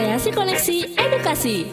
[0.00, 1.68] Kreasi Koneksi Edukasi.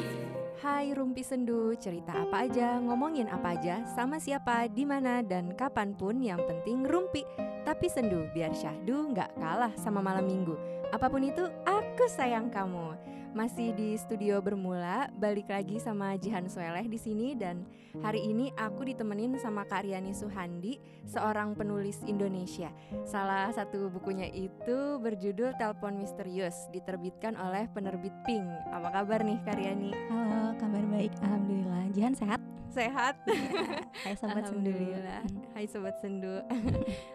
[0.60, 5.96] Hai Rumpi Sendu, cerita apa aja, ngomongin apa aja, sama siapa, di mana dan kapan
[5.96, 7.24] pun yang penting rumpi.
[7.64, 10.60] Tapi sendu, biar syahdu nggak kalah sama malam minggu.
[10.92, 13.00] Apa pun itu, aku sayang kamu.
[13.36, 17.68] Masih di studio bermula, balik lagi sama Jihan Sueleh di sini dan
[18.00, 22.72] hari ini aku ditemenin sama Kak Riani Suhandi, seorang penulis Indonesia.
[23.04, 28.48] Salah satu bukunya itu berjudul Telepon Misterius, diterbitkan oleh penerbit Pink.
[28.72, 29.92] Apa kabar nih Kak Riani?
[30.08, 31.14] Halo, kabar baik.
[31.22, 31.84] Alhamdulillah.
[31.94, 32.57] Jihan sehat?
[32.78, 33.16] Sehat.
[34.06, 34.70] Hai sobat sendu.
[34.70, 35.22] Alhamdulillah.
[35.58, 36.36] Hai sobat sendu.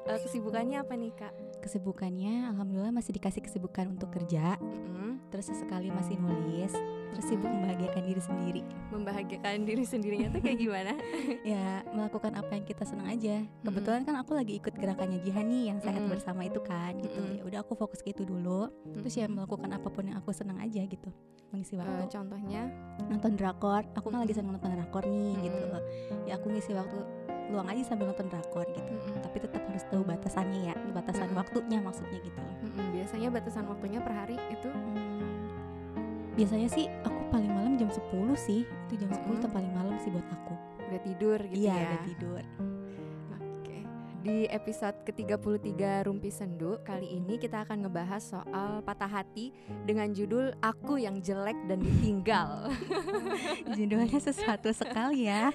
[0.02, 1.62] Eh, Kesibukannya apa nih Kak?
[1.62, 5.22] Kesibukannya alhamdulillah masih dikasih kesibukan untuk kerja, Mm-mm.
[5.30, 6.74] terus sesekali masih nulis,
[7.12, 8.62] terus sibuk membahagiakan diri sendiri.
[8.88, 10.92] Membahagiakan diri sendirinya tuh kayak gimana?
[11.42, 13.40] Ya, melakukan apa yang kita senang aja.
[13.40, 13.62] Mm-mm.
[13.62, 16.12] Kebetulan kan aku lagi ikut gerakannya Jihan nih yang sehat Mm-mm.
[16.12, 17.18] bersama itu kan gitu.
[17.18, 17.38] Mm-mm.
[17.38, 18.70] Ya udah aku fokus ke itu dulu.
[18.94, 21.10] Terus ya melakukan apa pun yang aku senang aja gitu.
[21.50, 22.08] Mengisi Eh, waktu.
[22.08, 22.70] contohnya
[23.06, 23.82] nonton drakor.
[23.92, 24.38] Aku kan lagi Mm-mm.
[24.38, 25.64] seneng nonton drakor nih gitu.
[26.24, 26.98] Ya aku ngisi waktu
[27.50, 28.88] luang aja sambil nonton drakor gitu.
[28.88, 29.20] Mm-mm.
[29.20, 31.41] Tapi tetap harus tahu batasannya ya, batasan Mm-mm.
[31.42, 32.41] waktunya maksudnya gitu.
[32.62, 34.91] Mm-mm, biasanya batasan waktunya per hari itu Hmm,
[36.36, 38.00] biasanya sih aku paling malam jam 10
[38.36, 38.64] sih.
[38.88, 39.42] Itu jam 10 Mm-mm.
[39.42, 40.55] tuh paling malam sih buat aku.
[40.92, 41.88] udah tidur gitu iya, ya.
[41.88, 42.42] udah tidur.
[43.41, 43.78] Oke.
[44.20, 49.56] Di episode ke-33 Rumpi Sendu kali ini kita akan ngebahas soal patah hati
[49.88, 52.69] dengan judul Aku yang jelek dan ditinggal.
[53.78, 55.48] Judulnya sesuatu sekali ya.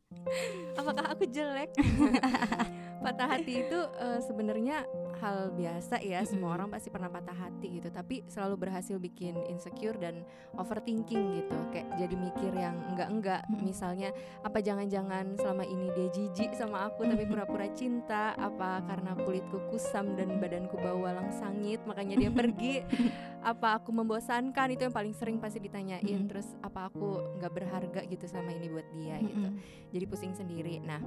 [0.80, 1.76] Apakah aku jelek?
[3.04, 4.88] patah hati itu eh, sebenarnya
[5.20, 9.96] hal biasa ya, semua orang pasti pernah patah hati gitu, tapi selalu berhasil bikin insecure
[10.00, 10.24] dan
[10.56, 11.56] overthinking gitu.
[11.72, 13.44] Kayak jadi mikir yang enggak-enggak.
[13.60, 14.10] Misalnya
[14.40, 20.16] apa jangan-jangan selama ini dia jijik sama aku tapi pura-pura cinta, apa karena kulitku kusam
[20.16, 22.74] dan badanku bau walang sangit makanya dia pergi.
[23.44, 26.00] apa aku membosankan itu yang paling sering pasti ditanyain.
[26.00, 26.32] Mm-mm.
[26.32, 29.92] Terus apa aku nggak berharga gitu selama ini buat dia gitu Mm-mm.
[29.92, 30.80] jadi pusing sendiri.
[30.80, 31.04] Nah,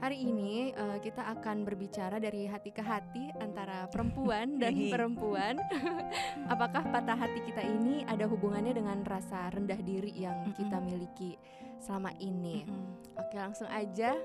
[0.00, 5.60] hari ini eh, kita akan berbicara dari hati ke hati antara perempuan dan perempuan.
[6.52, 10.88] Apakah patah hati kita ini ada hubungannya dengan rasa rendah diri yang kita Mm-mm.
[10.88, 11.36] miliki
[11.76, 12.64] selama ini?
[12.64, 13.20] Mm-mm.
[13.20, 14.16] Oke, langsung aja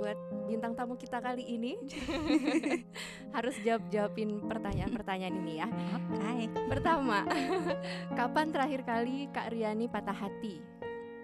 [0.00, 0.18] buat
[0.48, 1.76] bintang tamu kita kali ini
[3.36, 5.68] harus jawab-jawabin pertanyaan-pertanyaan ini ya.
[5.68, 6.48] Oke.
[6.72, 7.28] Pertama,
[8.18, 10.60] kapan terakhir kali Kak Riani patah hati?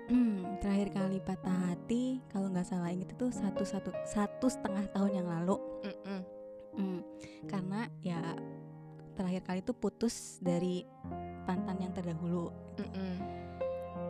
[0.07, 5.25] Hmm, terakhir kali patah hati kalau nggak salah inget itu satu satu satu setengah tahun
[5.25, 5.57] yang lalu.
[6.77, 7.01] Hmm,
[7.49, 8.21] karena ya
[9.17, 10.85] terakhir kali itu putus dari
[11.49, 12.53] mantan yang terdahulu.
[12.77, 13.15] Mm-mm.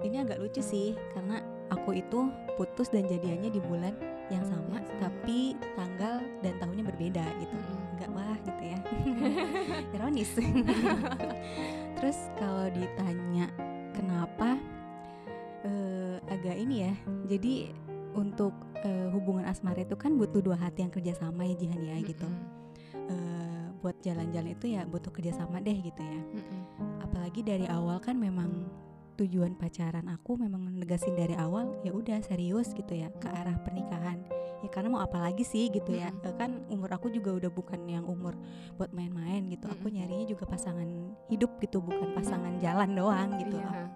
[0.03, 1.41] Ini agak lucu sih karena
[1.71, 3.93] aku itu putus dan jadiannya di bulan
[4.27, 4.99] yang sama, Yang sama.
[5.03, 5.39] tapi
[5.79, 7.57] tanggal dan tahunnya berbeda gitu.
[7.95, 8.79] Enggak wah gitu ya.
[9.95, 10.31] Ironis.
[11.97, 13.47] Terus kalau ditanya
[13.95, 14.59] kenapa
[15.65, 16.95] eh, agak ini ya.
[17.31, 17.71] Jadi
[18.17, 18.53] untuk
[18.83, 22.27] eh, hubungan asmara itu kan butuh dua hati yang kerjasama ya Jihan ya gitu.
[22.27, 23.13] Mm-mm.
[23.13, 26.21] Eh, buat jalan-jalan itu ya butuh kerjasama deh gitu ya.
[26.35, 26.61] Mm-mm.
[27.05, 28.67] Apalagi dari awal kan memang
[29.17, 34.21] tujuan pacaran aku memang negasin dari awal ya udah serius gitu ya ke arah pernikahan
[34.61, 36.09] ya karena mau apa lagi sih gitu ya.
[36.25, 38.37] Eh, kan umur aku juga udah bukan yang umur
[38.77, 39.97] buat main-main gitu aku Mm-mm.
[40.01, 40.89] nyarinya juga pasangan
[41.29, 43.89] hidup gitu bukan pasangan jalan doang gitu Iya.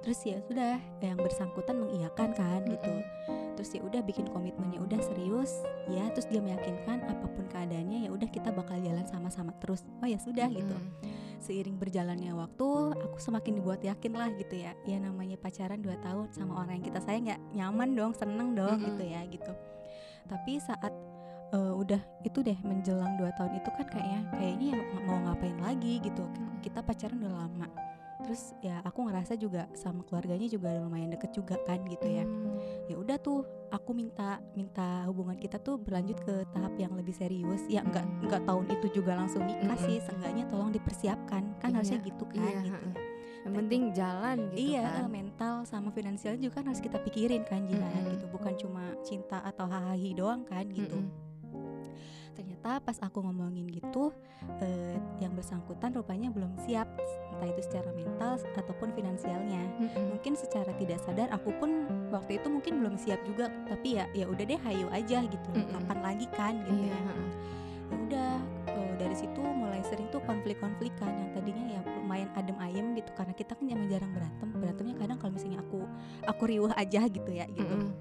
[0.00, 2.92] Terus ya sudah yang bersangkutan mengiyakan kan gitu.
[3.60, 5.52] Terus ya udah bikin komitmennya udah serius
[5.92, 6.08] ya.
[6.16, 9.84] Terus dia meyakinkan apa pun keadaannya ya udah kita bakal jalan sama-sama terus.
[10.00, 10.72] Oh ya sudah gitu.
[10.72, 11.28] Mm-mm.
[11.40, 12.68] seiring berjalannya waktu
[13.00, 14.76] aku semakin dibuat yakin lah gitu ya.
[14.84, 18.76] Ya namanya pacaran 2 tahun sama orang yang kita sayang ya nyaman dong seneng dong
[18.80, 18.88] Mm-mm.
[18.96, 19.52] gitu ya gitu.
[20.28, 20.92] Tapi saat
[21.52, 26.00] eh, udah itu deh menjelang 2 tahun itu kan kayaknya kayaknya ya mau ngapain lagi
[26.00, 26.24] gitu.
[26.64, 27.68] Kita pacaran udah lama
[28.20, 32.56] terus ya aku ngerasa juga sama keluarganya juga lumayan deket juga kan gitu ya Mm.
[32.86, 37.64] ya udah tuh aku minta minta hubungan kita tuh berlanjut ke tahap yang lebih serius
[37.66, 38.26] ya nggak Mm.
[38.28, 39.86] nggak tahun itu juga langsung nikah Mm-mm.
[39.86, 43.00] sih seenggaknya tolong dipersiapkan kan Iya, harusnya gitu kan iya, gitu ya.
[43.40, 45.08] Yang penting jalan gitu iya kan.
[45.08, 48.12] mental sama finansial juga kan harus kita pikirin kan Jihan Mm-mm.
[48.14, 51.29] gitu bukan cuma cinta atau hahaha doang kan gitu Mm-mm.
[52.40, 54.16] Ternyata pas aku ngomongin gitu
[54.64, 56.88] eh, yang bersangkutan rupanya belum siap
[57.36, 60.16] entah itu secara mental ataupun finansialnya Mm-mm.
[60.16, 64.24] mungkin secara tidak sadar aku pun waktu itu mungkin belum siap juga tapi ya ya
[64.24, 65.68] udah deh hayu aja gitu Mm-mm.
[65.84, 67.14] kapan lagi kan gitu Iya, ya ya
[67.90, 68.32] udah
[68.72, 73.12] eh, dari situ mulai sering tuh konflik-konflik kan yang tadinya ya lumayan adem ayem gitu
[73.12, 75.84] karena kita kan emang jarang berantem berantemnya kadang kalau misalnya aku
[76.24, 77.92] aku riuh aja gitu ya gitu Mm-mm.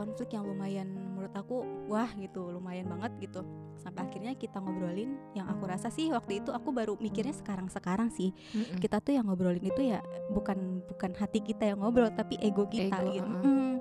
[0.00, 1.60] Konflik yang lumayan menurut aku
[1.92, 3.44] wah gitu lumayan banget gitu.
[3.76, 8.08] Sampai akhirnya kita ngobrolin yang aku rasa sih waktu itu aku baru mikirnya sekarang sekarang
[8.08, 8.32] sih.
[8.56, 8.80] Mm-mm.
[8.80, 10.00] kita tuh yang ngobrolin itu ya
[10.32, 13.28] bukan bukan hati kita yang ngobrol tapi ego kita Ego, gitu.
[13.28, 13.44] uh-uh.
[13.44, 13.74] Mm,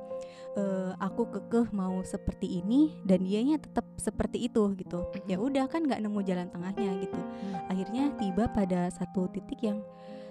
[0.59, 5.07] eh, aku kekeh mau seperti ini dan dianya tetap seperti itu gitu.
[5.23, 5.47] Ya Mm-mm.
[5.47, 7.19] udah kan nggak nemu jalan tengahnya gitu.
[7.71, 9.79] Akhirnya tiba pada satu titik yang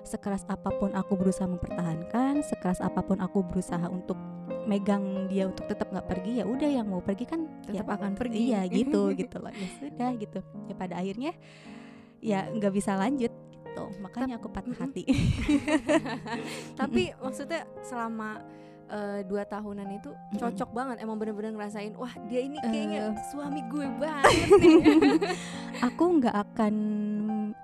[0.04, 4.16] sekeras apa pun aku berusaha mempertahankan sekeras apa pun aku berusaha untuk
[4.68, 8.12] megang dia untuk tetap nggak pergi ya udah yang mau pergi kan ya Tetap akan
[8.12, 8.36] pergi.
[8.46, 10.38] iya gitu gitu loh ya sudah gitu
[10.68, 11.32] ya pada akhirnya
[12.20, 15.08] ya nggak bisa lanjut gitu makanya aku patah hati
[16.78, 18.42] Tapi maksudnya selama
[18.86, 23.14] eh, dua tahunan itu cocok banget emang bener-bener ngerasain wah dia ini kayaknya Eh.
[23.26, 24.76] suami gue banget nih.
[25.88, 26.74] aku nggak akan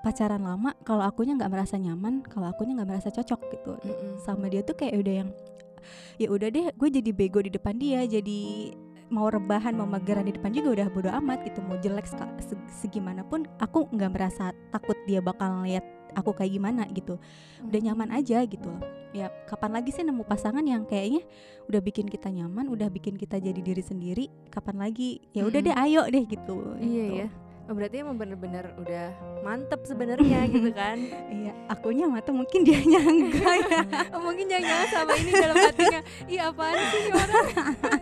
[0.01, 4.17] pacaran lama kalau akunya nggak merasa nyaman kalau akunya nggak merasa cocok gitu Mm-mm.
[4.19, 5.31] sama dia tuh kayak udah yang
[6.17, 8.73] ya udah deh gue jadi bego di depan dia jadi
[9.13, 12.09] mau rebahan mau mageran di depan juga udah bodo amat gitu mau jelek
[12.81, 15.85] segimanapun aku nggak merasa takut dia bakal lihat
[16.15, 17.19] aku kayak gimana gitu
[17.63, 18.83] udah nyaman aja gitu loh
[19.15, 21.23] ya kapan lagi sih nemu pasangan yang kayaknya
[21.71, 25.75] udah bikin kita nyaman udah bikin kita jadi diri sendiri kapan lagi ya udah Mm-mm.
[25.75, 27.19] deh ayo deh gitu Iya gitu.
[27.23, 27.29] ya.
[27.65, 29.09] Oh, berarti emang bener-bener udah
[29.41, 31.01] mantep sebenarnya gitu kan.
[31.27, 33.81] iya akunya mata mungkin dia enggak ya
[34.13, 37.47] Oh, mungkin jangan-jangan sama ini dalam hatinya, ih apaan sih orang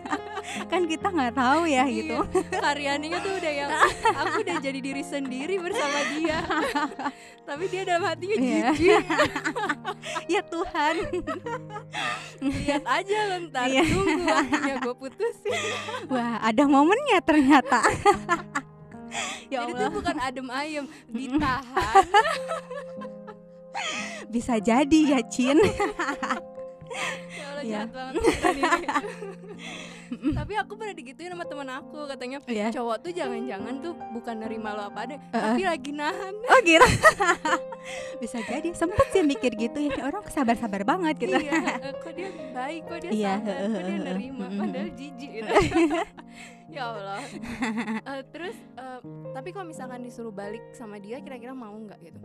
[0.72, 3.70] kan kita nggak tahu ya gitu Iya, Karyaninya tuh udah yang
[4.12, 6.38] aku udah jadi diri sendiri bersama dia.
[7.42, 8.70] Tapi dia dalam hatinya Iya.
[8.72, 9.04] jijik.
[10.26, 10.94] ya Tuhan
[12.42, 13.82] Lihat aja lo ntar Iya.
[13.86, 15.60] tunggu waktunya gue putusin.
[16.08, 17.78] wah ada momennya ternyata
[19.48, 22.04] ya Jadi tuh Allah bukan adem ayem, ditahan.
[24.32, 25.58] bisa jadi ya Cin
[27.32, 27.84] Ya Allah Iya.
[27.84, 28.22] jahat banget.
[30.38, 34.72] Tapi aku pernah digituin sama teman aku katanya ya cowok tuh jangan-jangan tuh bukan nerima
[34.72, 36.34] lo apa deh, Eh, tapi lagi nahan.
[36.36, 36.88] oh gitu
[38.22, 41.34] bisa jadi sempet sih mikir gitu ya orang sabar-sabar banget gitu.
[41.34, 45.50] Iya, eh, kok dia baik, kok dia Iya, sabar, kok dia nerima, padahal jijik gitu.
[46.74, 47.20] ya Allah.
[48.02, 49.00] Eh, terus eh,
[49.32, 52.20] tapi kalau misalkan disuruh balik sama dia kira-kira mau nggak gitu?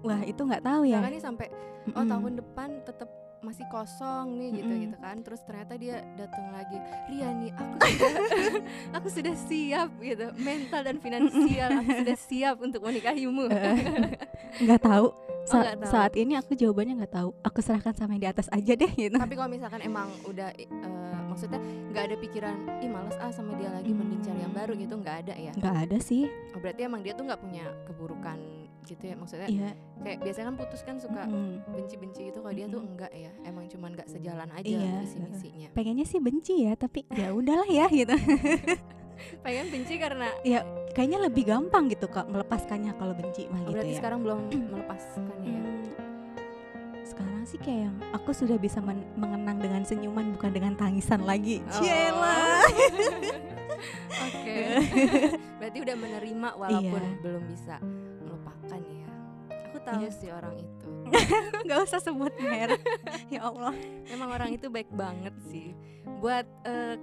[0.00, 1.04] wah itu nggak tahu ya.
[1.04, 1.52] Nih sampai
[1.92, 5.16] oh tahun depan tetap masih kosong nih gitu gitu kan.
[5.20, 6.76] Terus ternyata dia datang lagi
[7.08, 8.12] Ria nih aku sudah
[8.96, 10.26] aku sudah siap gitu.
[10.36, 13.48] Mental dan finansial aku sudah siap untuk menikahimu.
[14.64, 15.08] Nggak tahu.
[15.40, 15.88] Sa- tahu.
[15.88, 17.32] saat ini aku jawabannya nggak tahu.
[17.42, 19.16] Aku serahkan sama yang di atas aja deh gitu.
[19.16, 20.68] Tapi kalau misalkan emang udah eh,
[21.26, 21.58] maksudnya
[21.90, 25.16] nggak ada pikiran ih males ah sama dia lagi mending cari yang baru gitu nggak
[25.26, 25.52] ada ya?
[25.56, 26.28] Nggak ada sih.
[26.52, 28.38] Oh, berarti emang dia tuh nggak punya keburukan
[28.82, 31.68] gitu ya maksudnya iya kayak biasanya kan putus kan suka mm.
[31.68, 35.68] benci-benci gitu kalau dia tuh enggak ya emang cuman nggak sejalan aja Iya, visi misinya
[35.70, 38.14] pengennya sih benci ya tapi ya udahlah ya gitu
[39.44, 40.32] pengen benci karena
[40.90, 44.38] kayaknya lebih gampang gitu kak melepaskannya kalau benci mah Oh, gitu berarti ya sekarang belum
[44.72, 45.60] melepaskannya ya.
[45.60, 45.84] Hmm,
[47.04, 51.60] sekarang sih kayak yang aku sudah bisa men- mengenang dengan senyuman bukan dengan tangisan lagi
[51.68, 51.78] Oh.
[51.78, 52.64] Ciela.
[54.26, 54.56] Oke.
[55.60, 57.20] berarti udah menerima walaupun Iya.
[57.20, 57.76] belum bisa
[58.70, 59.08] melupakan ya.
[59.70, 60.10] Aku tahu Iya.
[60.12, 60.88] sih orang itu.
[61.66, 62.82] nggak usah sebut merek
[63.28, 63.74] ya Allah
[64.06, 65.74] Emang orang itu baik banget sih.
[66.20, 66.94] Buat eh,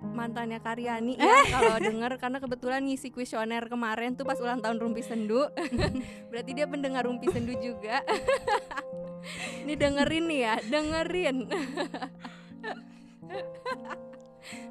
[0.00, 1.22] mantannya Karyani Eh.
[1.22, 5.46] ya kalau denger karena kebetulan ngisi kuesioner kemarin tuh pas ulang tahun Rumpi Sendu.
[6.30, 8.02] Berarti dia pendengar Rumpi Sendu juga.
[9.62, 11.36] Ini dengerin nih ya, dengerin.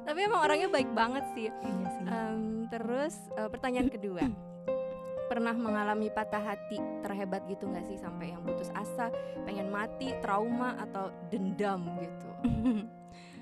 [0.02, 1.52] Tapi emang orangnya baik banget sih.
[2.02, 4.24] Em, terus eh, pertanyaan kedua,
[5.28, 9.12] pernah mengalami patah hati terhebat gitu nggak sih sampai yang putus asa,
[9.44, 12.28] pengen mati, trauma atau dendam gitu?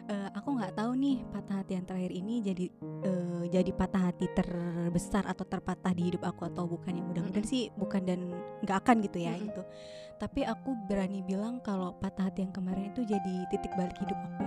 [0.06, 2.70] Eh, aku nggak tahu nih patah hati yang terakhir ini jadi
[3.02, 7.50] eh, jadi patah hati terbesar atau terpatah di hidup aku atau bukan ya mudah-mudahan Mm-mm.
[7.50, 8.30] sih bukan dan
[8.62, 9.50] nggak akan gitu ya Mm-mm.
[9.50, 9.66] gitu
[10.22, 14.44] tapi aku berani bilang kalau patah hati yang kemarin itu jadi titik balik hidup aku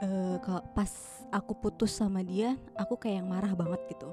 [0.00, 0.90] eh, kalau pas
[1.30, 4.10] aku putus sama dia aku kayak yang marah banget gitu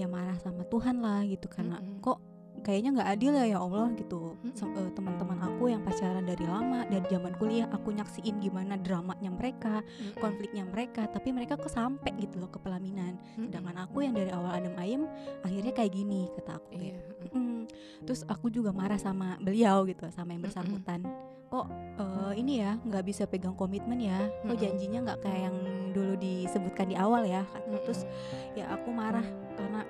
[0.00, 2.00] ya marah sama Tuhan lah gitu karena Mm-mm.
[2.00, 2.18] kok
[2.60, 4.36] kayaknya nggak adil ya ya Allah gitu.
[4.44, 9.80] Eh, teman-teman aku yang pacaran dari lama dari zaman kuliah aku nyaksiin gimana dramanya mereka
[10.16, 13.16] konfliknya mereka tapi mereka kok sampai gitu loh ke pelaminan.
[13.36, 15.02] Sedangkan aku yang dari awal adem ayem
[15.40, 16.96] akhirnya kayak gini kata aku Iya.
[16.96, 17.00] ya.
[17.30, 17.62] Mm.
[18.02, 21.04] terus aku juga marah sama beliau gitu sama yang bersangkutan.
[21.50, 21.66] Kok
[21.98, 24.28] eh, ini ya nggak bisa pegang komitmen ya?
[24.46, 25.56] Kok janjinya nggak kayak yang
[25.90, 27.42] dulu disebutkan di awal ya?
[27.50, 28.06] Kata terus
[28.54, 29.24] ya aku marah
[29.58, 29.82] karena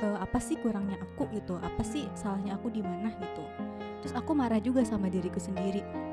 [0.00, 1.28] eh, apa sih kurangnya aku?
[1.34, 1.58] gitu.
[1.58, 3.10] Apa sih salahnya aku di mana?
[3.14, 3.44] gitu.
[4.02, 6.07] Terus aku marah juga sama diriku sendiri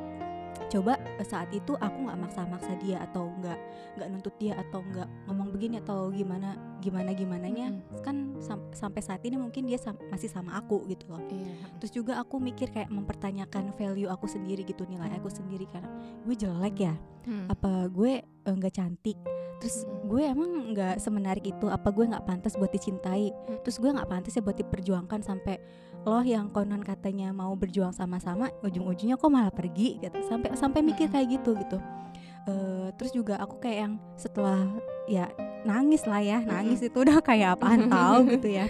[0.68, 3.60] coba eh, saat itu aku nggak maksa-maksa dia atau nggak
[3.96, 8.02] nggak nuntut dia atau nggak ngomong begini atau gimana gimana gimananya Mm-mm.
[8.02, 11.54] kan sam- sampai saat ini mungkin dia sam- masih sama aku gitu loh Iya.
[11.78, 15.90] terus juga aku mikir kayak mempertanyakan value aku sendiri gitu nilai aku sendiri karena
[16.22, 17.50] gue jelek ya Hmm.
[17.50, 19.18] apa gue eh, nggak cantik
[19.58, 23.62] terus gue emang nggak semenarik itu apa gue nggak pantas buat dicintai Mm.
[23.62, 25.58] terus gue nggak pantas ya buat diperjuangkan sampai
[26.06, 30.18] loh yang konon katanya mau berjuang sama-sama ujung-ujungnya kok malah pergi gitu.
[30.24, 31.78] Sampai sampai mikir kayak gitu gitu.
[32.46, 34.70] Eh, terus juga aku kayak yang setelah
[35.10, 35.26] ya
[35.66, 38.70] nangis lah ya nangis itu udah kayak apaan tahu gitu ya.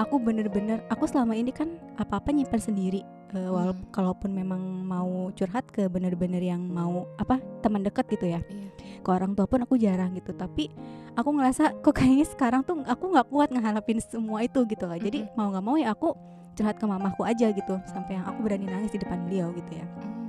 [0.00, 3.04] Aku bener-bener aku selama ini kan apa-apa nyimpan sendiri.
[3.30, 3.86] Eh, walau Hmm.
[3.92, 8.40] kalaupun memang mau curhat ke bener-bener yang mau apa teman dekat gitu ya.
[8.42, 8.68] Iya.
[9.00, 10.32] ke orang tua pun aku jarang gitu.
[10.32, 10.68] Tapi
[11.12, 14.96] aku ngerasa kok kayaknya sekarang tuh aku nggak kuat ngehalapin semua itu gitu loh.
[14.96, 15.36] Jadi Mm-mm.
[15.36, 16.12] mau nggak mau ya aku
[16.60, 19.88] curhat ke mamaku aja gitu sampai yang aku berani nangis di depan beliau gitu ya
[19.88, 20.28] Hmm.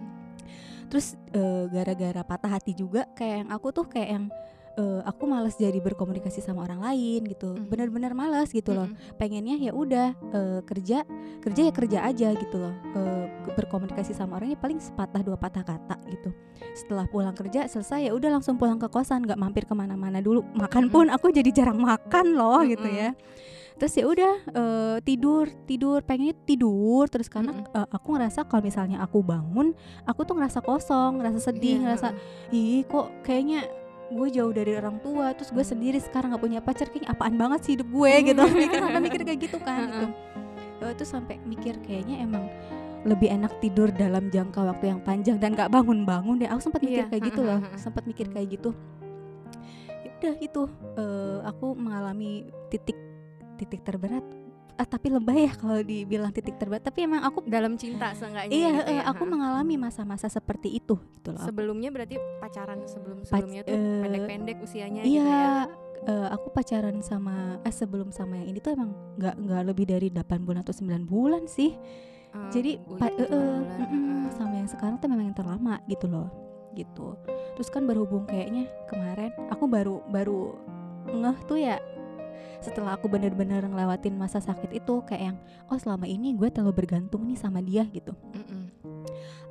[0.88, 4.26] terus eh, gara-gara patah hati juga kayak yang aku tuh kayak yang
[4.74, 7.68] eh, aku malas jadi berkomunikasi sama orang lain gitu Mhm.
[7.68, 9.16] bener-bener malas gitu loh Mm-mm.
[9.16, 11.04] pengennya ya udah eh, kerja
[11.40, 15.96] kerja ya kerja aja gitu loh Eh, berkomunikasi sama orangnya paling sepatah dua patah kata
[16.08, 16.32] gitu
[16.72, 20.40] setelah pulang kerja selesai ya udah langsung pulang ke kosan nggak mampir ke mana-mana dulu
[20.56, 20.94] makan Mm-mm.
[20.94, 23.12] pun aku jadi jarang makan loh gitu ya
[23.76, 27.06] terus ya udah eh, tidur tidur pengennya tidur.
[27.08, 27.76] Terus karena Mm-mm.
[27.76, 29.72] eh, aku ngerasa kalau misalnya aku bangun
[30.04, 32.08] aku tuh ngerasa kosong ngerasa sedih Iya, ngerasa
[32.52, 33.68] ih kok kayaknya
[34.12, 37.60] gue jauh dari orang tua terus gue sendiri sekarang nggak punya pacar kayaknya apaan banget
[37.64, 38.44] sih hidup gue gitu.
[38.60, 40.08] Mikir sampai mikir kayak gitu kan gitu.
[40.82, 42.46] Eh, terus sampai mikir kayaknya emang
[43.02, 46.50] lebih enak tidur dalam jangka waktu yang panjang dan gak bangun-bangun deh.
[46.52, 48.76] Aku sempat mikir Iya, kayak gitu loh sempat mikir kayak gitu.
[50.06, 50.62] Ya udah itu
[50.98, 52.94] eh, aku mengalami titik
[53.62, 54.26] titik terberat
[54.74, 58.70] ah, tapi lebay ya kalau dibilang titik terberat tapi emang aku dalam cinta seenggaknya iya
[58.76, 59.32] gitu eh, ya, aku heeh.
[59.32, 65.02] mengalami masa-masa seperti itu gitu loh sebelumnya berarti pacaran sebelum sebelumnya tuh eh, pendek-pendek usianya
[65.06, 65.54] gitu Iya, ya
[66.02, 70.08] eh, aku pacaran sama eh sebelum sama yang ini tuh emang nggak nggak lebih dari
[70.10, 71.78] 8 bulan atau 9 bulan sih.
[72.32, 74.24] Eh, Jadi pa- eh, eh, mm-mm, heeh.
[74.34, 76.26] sama yang sekarang tuh memang yang terlama gitu loh.
[76.74, 77.14] Gitu.
[77.54, 80.58] Terus kan berhubung kayaknya kemarin aku baru baru
[81.06, 81.78] ngeh tuh ya
[82.62, 85.38] setelah aku bener-bener ngelewatin masa sakit itu kayak yang
[85.68, 88.70] oh selama ini gue terlalu bergantung nih sama dia gitu Mm-mm.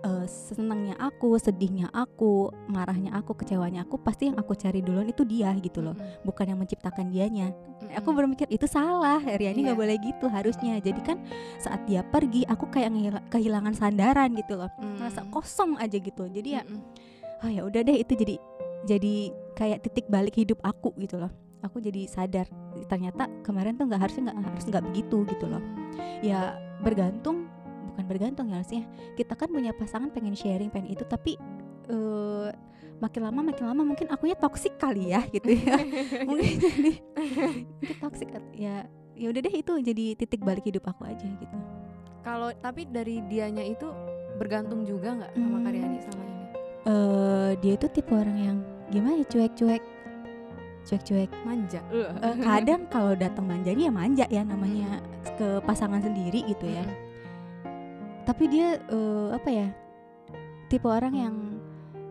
[0.00, 5.26] eh, senangnya aku, sedihnya aku, marahnya aku, kecewanya aku, pasti yang aku cari duluan itu
[5.28, 6.24] dia gitu loh, Mm-mm.
[6.24, 7.52] bukan yang menciptakan dianya.
[7.52, 7.98] Mm-mm.
[8.00, 9.82] Aku berpikir itu salah, Riani nggak Iya.
[9.84, 10.80] boleh gitu harusnya.
[10.80, 11.20] Jadi kan
[11.60, 12.88] saat dia pergi, aku kayak
[13.28, 15.04] kehilangan sandaran gitu loh, Mm.
[15.04, 16.24] merasa kosong aja gitu.
[16.32, 16.80] Jadi ya, Mm-mm.
[17.44, 18.34] oh ya udah deh itu jadi
[18.88, 19.14] jadi
[19.52, 21.28] kayak titik balik hidup aku gitu loh.
[21.60, 22.48] Aku jadi sadar
[22.88, 25.62] ternyata kemarin tuh nggak harusnya nggak harus nggak begitu gitu loh.
[26.24, 27.48] Ya bergantung
[27.92, 28.88] bukan bergantung ya harusnya
[29.18, 31.36] kita kan punya pasangan pengen sharing pengen itu tapi
[31.90, 32.48] eh
[33.00, 35.76] makin lama makin lama mungkin akunya toksik kali ya gitu ya.
[36.28, 36.92] Mungkin jadi
[37.80, 38.84] mungkin toksik ya
[39.16, 41.56] ya udah deh itu jadi titik balik hidup aku aja gitu.
[42.20, 43.88] Kalau tapi dari dianya itu
[44.36, 45.64] bergantung juga nggak sama Hmm.
[45.64, 46.44] Karyani sama ini?
[46.88, 49.82] Eh dia itu tipe orang yang gimana ya cuek-cuek
[50.90, 51.78] cuek-cuek manja.
[51.94, 54.98] Eh, kadang kalau datang manjanya ya manja ya namanya
[55.38, 56.82] ke pasangan sendiri gitu ya.
[56.82, 56.98] Mm-mm.
[58.26, 59.68] tapi dia eh, apa ya
[60.70, 61.34] tipe orang yang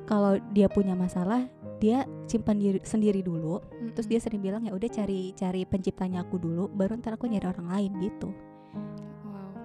[0.08, 1.48] kalau dia punya masalah
[1.80, 3.64] dia simpan diri sendiri dulu.
[3.96, 7.48] Terus dia sering bilang ya udah cari cari penciptanya aku dulu baru ntar aku nyari
[7.48, 8.36] orang lain gitu.
[9.24, 9.56] Wow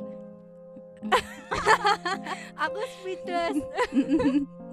[2.64, 3.56] aku speechless.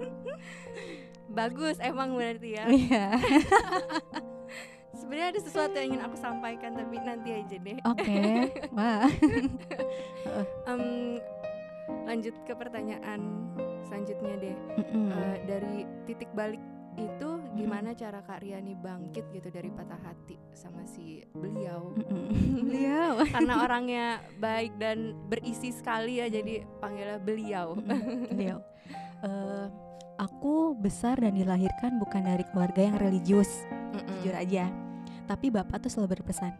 [1.38, 2.64] Bagus emang berarti ya.
[2.68, 3.06] Iya.
[4.98, 7.78] Sebenarnya ada sesuatu yang ingin aku sampaikan tapi nanti aja deh.
[7.86, 9.08] Oke wah.
[10.68, 10.82] Em,
[12.04, 13.20] lanjut ke pertanyaan
[13.86, 14.56] selanjutnya deh.
[14.84, 15.08] Mm-mm.
[15.12, 16.60] Eh, dari titik balik
[16.98, 21.90] itu gimana cara Kak Riani bangkit gitu dari patah hati sama si beliau?
[22.68, 23.26] Beliau.
[23.26, 24.06] Karena orangnya
[24.38, 27.74] baik dan berisi sekali ya jadi panggilnya beliau.
[28.30, 28.58] Beliau.
[29.18, 29.66] Eh,
[30.22, 34.22] aku besar dan dilahirkan bukan dari keluarga yang religius Mm-mm.
[34.22, 34.70] jujur aja.
[35.26, 36.54] Tapi bapak tuh selalu berpesan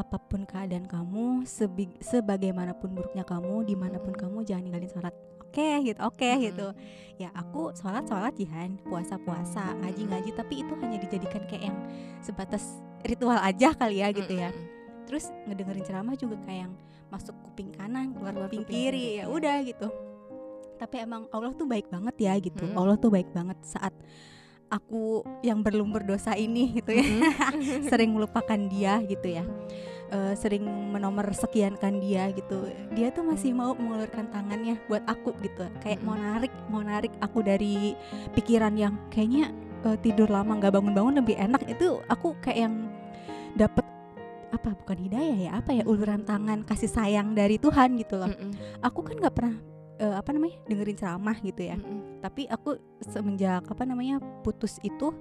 [0.00, 1.44] apa pun keadaan kamu
[2.00, 5.12] sebagaimanapun buruknya kamu di mana pun kamu jangan ninggalin sholat
[5.50, 6.44] oke gitu oke Mm-mm.
[6.46, 6.68] gitu.
[7.18, 11.78] Ya aku sholat sholat jihan puasa puasa ngaji ngaji tapi itu hanya dijadikan kayak yang
[12.22, 14.54] sebatas ritual aja kali ya gitu ya.
[15.10, 16.72] Terus ngedengerin ceramah juga kayak yang
[17.10, 19.24] masuk kuping kanan keluar Keluar kuping, kuping kiri ya iya.
[19.26, 19.86] udah gitu.
[20.78, 22.64] Tapi emang Allah tuh baik banget ya gitu.
[22.72, 23.92] Allah tuh baik banget saat
[24.70, 27.04] aku yang belum berdosa ini gitu ya.
[27.90, 29.44] Sering melupakan dia gitu ya
[30.10, 32.68] eh, sering menomor sekiankan dia gitu.
[32.94, 35.66] Dia tuh masih mau mengeluarkan tangannya buat aku gitu.
[35.80, 37.94] Kayak mau narik mau narik aku dari
[38.34, 39.54] pikiran yang kayaknya
[39.86, 41.62] eh, tidur lama nggak bangun-bangun lebih enak.
[41.70, 42.74] Itu aku kayak yang
[43.54, 43.86] dapet
[44.50, 48.28] apa bukan hidayah ya apa ya uluran tangan kasih sayang dari Tuhan gitu loh.
[48.28, 48.82] Mm-mm.
[48.82, 49.56] aku kan nggak pernah
[50.02, 51.76] eh, apa namanya dengerin ceramah gitu ya.
[51.78, 52.20] Mm-mm.
[52.20, 55.14] tapi aku semenjak apa namanya putus itu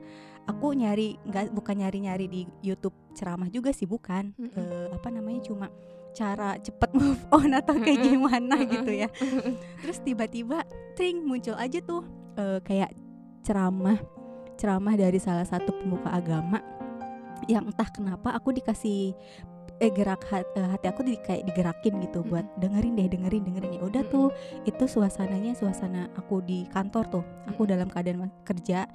[0.49, 4.33] aku nyari nggak bukan nyari nyari di YouTube ceramah juga sih bukan.
[4.33, 4.57] Mm-mm.
[4.57, 5.69] Eh, apa namanya cuma
[6.17, 9.07] cara cepet move on atau kayak gimana gitu ya.
[9.85, 10.65] Terus tiba-tiba
[10.97, 12.01] tring muncul aja tuh
[12.35, 12.97] eh, kayak
[13.45, 14.01] ceramah
[14.59, 16.59] ceramah dari salah satu pemuka agama
[17.47, 19.15] yang entah kenapa aku dikasih
[19.79, 23.71] eh gerak hat- eh, hati aku di, kayak digerakin gitu buat dengerin deh dengerin dengerin.
[23.79, 24.27] Ya udah tuh
[24.67, 27.23] itu suasananya suasana aku di kantor tuh.
[27.47, 28.91] Aku dalam keadaan kerja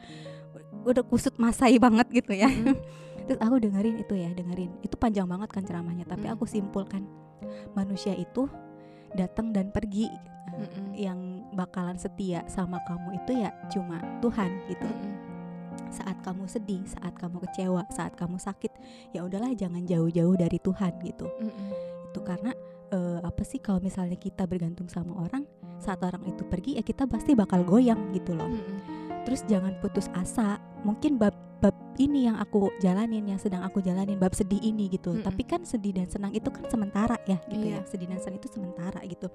[0.83, 2.77] udah kusut masai banget gitu ya Mm-mm.
[3.25, 6.35] terus aku dengerin itu ya dengerin itu panjang banget kan ceramahnya tapi Mm.
[6.37, 7.07] aku simpulkan
[7.73, 8.51] manusia itu
[9.15, 10.11] datang dan pergi
[10.55, 10.93] Mm-mm.
[10.93, 11.19] yang
[11.55, 15.15] bakalan setia sama kamu itu ya cuma Tuhan gitu Mm-mm.
[15.89, 18.73] saat kamu sedih saat kamu kecewa saat kamu sakit
[19.17, 21.71] ya udahlah jangan jauh-jauh dari Tuhan gitu Mm-mm.
[22.13, 22.53] itu karena
[22.93, 25.49] eh, apa sih kalau misalnya kita bergantung sama orang
[25.81, 28.79] saat orang itu pergi ya kita pasti bakal goyang gitu loh Mm-mm.
[29.25, 34.21] Terus jangan putus asa mungkin bab bab ini yang aku jalanin yang sedang aku jalanin
[34.21, 35.25] bab sedih ini gitu Mm-mm.
[35.25, 37.81] tapi kan sedih dan senang itu kan sementara ya gitu Iya.
[37.81, 39.27] ya sedih dan senang itu sementara gitu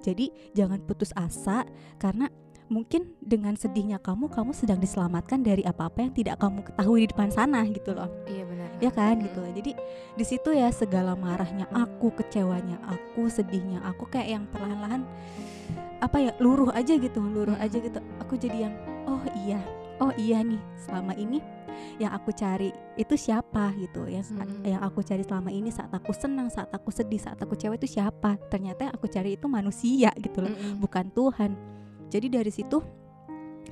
[0.00, 2.32] jadi jangan putus asa karena
[2.66, 7.30] mungkin dengan sedihnya kamu kamu sedang diselamatkan dari apa-apa yang tidak kamu ketahui di depan
[7.30, 8.68] sana gitu loh Iya benar.
[8.80, 9.26] ya kan Mm-mm.
[9.28, 9.70] gitu jadi
[10.16, 15.04] di situ ya segala marahnya aku kecewanya aku sedihnya aku kayak yang perlahan-lahan
[15.96, 17.64] apa ya luruh aja gitu luruh Mm.
[17.64, 18.74] aja gitu aku jadi yang
[19.06, 19.60] oh iya
[19.98, 21.40] oh iya nih selama ini
[21.96, 24.64] yang aku cari itu siapa gitu ya sa- Mm.
[24.64, 27.96] yang aku cari selama ini saat aku senang saat aku sedih saat aku cewek itu
[27.96, 30.80] siapa ternyata yang aku cari itu manusia gitu loh Mm-mm.
[30.80, 31.52] bukan Tuhan
[32.08, 32.80] jadi dari situ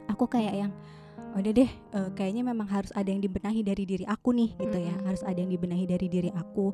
[0.06, 0.72] aku kayak yang
[1.34, 4.94] udah deh eh, kayaknya memang harus ada yang dibenahi dari diri aku nih gitu ya
[4.94, 5.06] Mm-mm.
[5.08, 6.70] harus ada yang dibenahi dari diri aku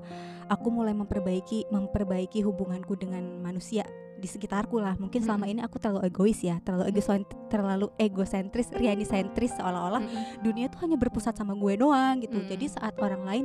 [0.46, 3.86] aku mulai memperbaiki memperbaiki hubunganku dengan manusia
[4.20, 4.94] di sekitarku lah.
[5.00, 7.08] Mungkin selama ini aku terlalu egois ya terlalu egois
[7.48, 10.44] terlalu egosentris rianisentris seolah-olah Mm-mm.
[10.44, 12.36] dunia tuh hanya berpusat sama gue doang gitu.
[12.44, 13.44] Jadi saat orang lain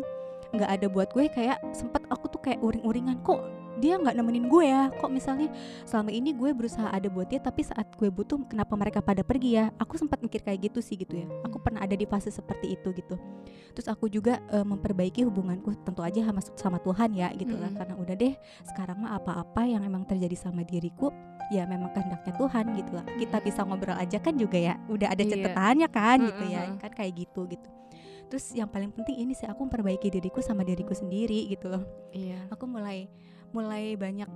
[0.53, 4.65] nggak ada buat gue kayak sempet aku tuh kayak uring-uringan kok dia nggak nemenin gue
[4.65, 4.88] ya.
[4.95, 5.51] Kok misalnya
[5.83, 9.59] selama ini gue berusaha ada buat dia tapi saat gue butuh kenapa mereka pada pergi
[9.59, 9.71] ya?
[9.77, 11.27] Aku sempat mikir kayak gitu sih gitu ya.
[11.43, 13.15] Aku pernah ada di fase seperti itu gitu.
[13.75, 17.67] Terus aku juga eh, memperbaiki hubunganku tentu aja sama sama Tuhan ya gitu lah.
[17.67, 17.79] Mm-mm.
[17.79, 18.33] karena udah deh
[18.63, 21.11] sekarang mah apa-apa yang emang terjadi sama diriku
[21.51, 23.05] ya memang kehendaknya Tuhan gitu lah.
[23.17, 25.31] Kita bisa ngobrol aja kan juga ya udah ada Iya.
[25.35, 26.61] catatannya kan gitu ya.
[26.79, 27.67] Kan kayak gitu gitu.
[28.25, 31.85] Terus yang paling penting ini sih aku memperbaiki diriku sama diriku sendiri gitu loh.
[32.09, 32.49] Iya.
[32.49, 33.05] aku mulai
[33.55, 34.27] mulai banyak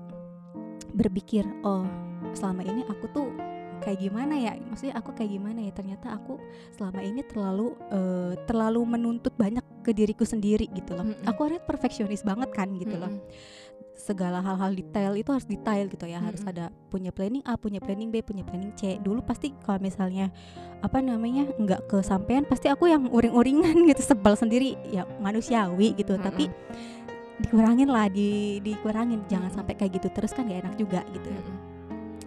[0.95, 1.83] berpikir oh
[2.31, 3.27] selama ini aku tuh
[3.79, 4.53] kayak gimana ya?
[4.59, 5.71] Maksudnya aku kayak gimana ya?
[5.71, 6.35] Ternyata aku
[6.75, 11.07] selama ini terlalu eh, terlalu menuntut banyak ke diriku sendiri gitu loh.
[11.07, 11.25] Mm-mm.
[11.25, 13.11] aku orangnya perfeksionis banget kan gitu loh.
[13.11, 13.67] Mm-mm.
[13.99, 16.23] segala hal-hal detail itu harus detail gitu ya.
[16.23, 16.51] Harus Mm-mm.
[16.55, 18.95] ada punya planning A punya planning B punya planning C.
[18.95, 20.31] Dulu pasti kalau misalnya
[20.79, 24.79] apa namanya nggak kesampaian pasti aku yang uring-uringan gitu sebal sendiri.
[24.87, 26.15] Ya manusiawi gitu.
[26.15, 26.47] Tapi
[27.39, 29.57] dikurangin lah di dikurangin jangan Mm-mm.
[29.57, 31.39] sampai kayak gitu terus kan gak enak juga gitu ya.
[31.39, 31.57] Mm-mm.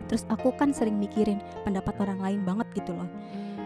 [0.05, 3.09] terus aku kan sering mikirin pendapat orang lain banget gitu loh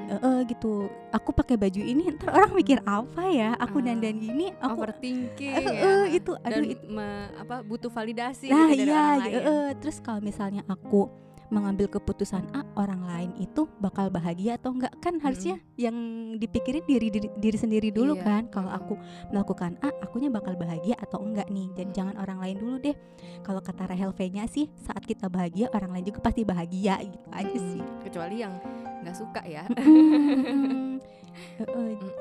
[0.06, 3.84] eh eh, gitu aku pakai baju ini ntar orang mikir apa ya aku Ah.
[3.84, 5.82] dandan gini aku overthinking Eh, ya.
[5.82, 9.34] eh, itu, aduh, dan itu- me- apa butuh validasi nah gitu dari iya orang lain.
[9.34, 11.10] eh, terus kalau misalnya aku
[11.48, 14.92] mengambil keputusan A orang lain itu bakal bahagia atau enggak?
[14.98, 15.94] Kan harusnya yang
[16.36, 18.42] dipikirin diri diri, diri sendiri dulu Iya, kan.
[18.48, 18.94] Kalau aku
[19.30, 21.68] melakukan A akunya bakal bahagia atau enggak nih?
[21.72, 21.96] Jadi Mm.
[21.96, 22.96] jangan orang lain dulu deh.
[23.40, 27.46] Kalau kata Rahel V-nya sih saat kita bahagia orang lain juga pasti bahagia gitu aja
[27.48, 27.72] Mm-mm.
[27.72, 27.82] sih.
[28.02, 28.54] kecuali yang
[29.02, 29.62] nggak suka ya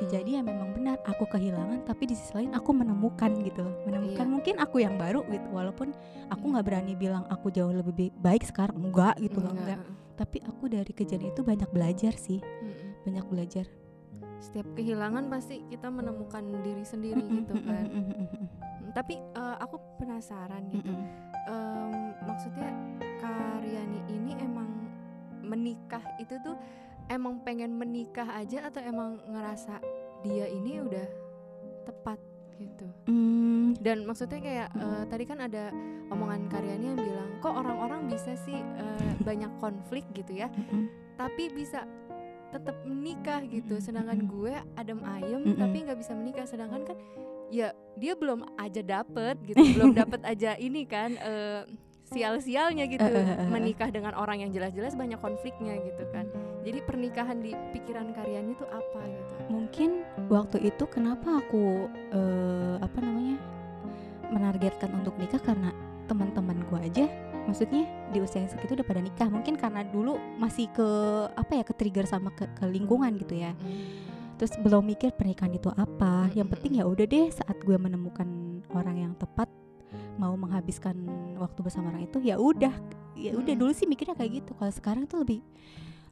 [0.06, 4.32] Jadi ya memang benar aku kehilangan tapi di sisi lain aku menemukan gitu menemukan Iya.
[4.32, 5.92] mungkin aku yang baru gitu walaupun
[6.28, 6.52] aku Iya.
[6.52, 9.80] nggak berani bilang aku jauh lebih bi- baik sekarang enggak gitu loh Enggak.
[9.80, 9.80] enggak
[10.16, 13.04] tapi aku dari kejadian itu banyak belajar sih Mm-mm.
[13.04, 13.66] banyak belajar
[14.38, 18.28] setiap kehilangan pasti kita menemukan diri sendiri gitu kan mm-mm,
[18.92, 20.92] tapi eh, aku penasaran gitu.
[21.46, 22.70] Em, maksudnya
[23.18, 24.70] Karyani ini emang
[25.42, 26.56] menikah itu tuh
[27.10, 29.82] emang pengen menikah aja atau emang ngerasa
[30.26, 31.08] dia ini udah
[31.86, 32.18] tepat
[32.58, 32.88] gitu?
[33.12, 35.70] Mm, dan maksudnya kayak eh, tadi kan ada
[36.10, 40.50] omongan Karyani yang bilang kok orang-orang bisa sih eh, banyak konflik gitu ya?
[40.50, 40.88] Mm-mm.
[41.16, 41.88] tapi bisa
[42.52, 43.80] tetap menikah gitu.
[43.80, 45.60] Sedangkan gue adem ayem Mm-mm.
[45.60, 46.48] tapi nggak bisa menikah.
[46.48, 46.98] Sedangkan kan
[47.52, 49.60] ya dia belum aja dapet gitu.
[49.76, 51.64] Belum dapet aja ini kan eh,
[52.08, 53.12] sial-sialnya gitu.
[53.52, 56.28] Menikah dengan orang yang jelas-jelas banyak konfliknya gitu kan
[56.66, 59.34] jadi pernikahan di pikiran karyanya tuh apa gitu?
[59.54, 59.90] Mungkin
[60.34, 63.38] waktu itu kenapa aku eh, apa namanya
[64.34, 65.70] menargetkan untuk nikah karena
[66.10, 67.06] teman-teman gua aja.
[67.46, 69.30] Maksudnya di usia yang segitu udah pada nikah.
[69.30, 70.88] Mungkin karena dulu masih ke
[71.38, 73.54] apa ya ke trigger sama ke, ke lingkungan gitu ya.
[74.42, 76.34] Terus belum mikir pernikahan itu apa.
[76.34, 78.26] Yang penting ya udah deh saat gue menemukan
[78.74, 79.48] orang yang tepat
[80.18, 80.98] mau menghabiskan
[81.38, 82.74] waktu bersama orang itu ya udah.
[83.14, 83.62] Ya udah Mm-mm.
[83.62, 84.52] dulu sih mikirnya kayak gitu.
[84.58, 85.46] Kalau sekarang tuh lebih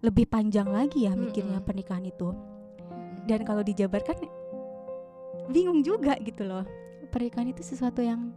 [0.04, 1.68] lebih panjang lagi ya mikirnya Mm-mm.
[1.68, 2.36] pernikahan itu.
[3.24, 4.28] Dan kalau dijabarkan
[5.48, 6.68] bingung juga gitu loh.
[7.08, 8.36] Pernikahan itu sesuatu yang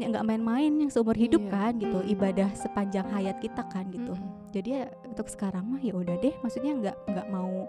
[0.00, 1.52] ya nggak main-main yang seumur hidup Iya.
[1.52, 1.98] kan gitu.
[2.00, 4.16] Ibadah sepanjang hayat kita kan gitu.
[4.16, 4.40] Mm-mm.
[4.52, 6.32] jadi ya untuk sekarang mah ya udah deh.
[6.40, 7.68] Maksudnya nggak nggak mau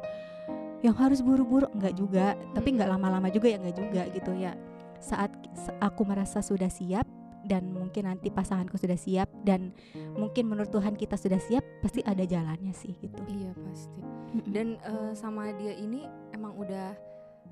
[0.84, 2.40] yang harus buru-buru nggak juga.
[2.56, 4.32] Tapi nggak lama-lama juga ya nggak juga gitu.
[4.40, 4.56] Ya
[5.04, 5.36] saat
[5.84, 7.04] aku merasa sudah siap
[7.44, 9.76] dan mungkin nanti pasanganku sudah siap dan
[10.16, 13.22] mungkin menurut Tuhan kita sudah siap pasti ada jalannya sih gitu.
[13.28, 14.00] Iya pasti.
[14.48, 16.96] Dan eh, sama dia ini emang udah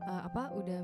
[0.02, 0.80] eh, apa udah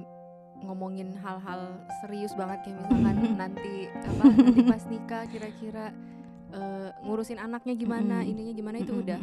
[0.65, 5.85] ngomongin hal-hal serius banget kayak misalkan nanti apa nanti pas nikah kira-kira
[6.51, 9.21] eh, ngurusin anaknya gimana ininya gimana itu udah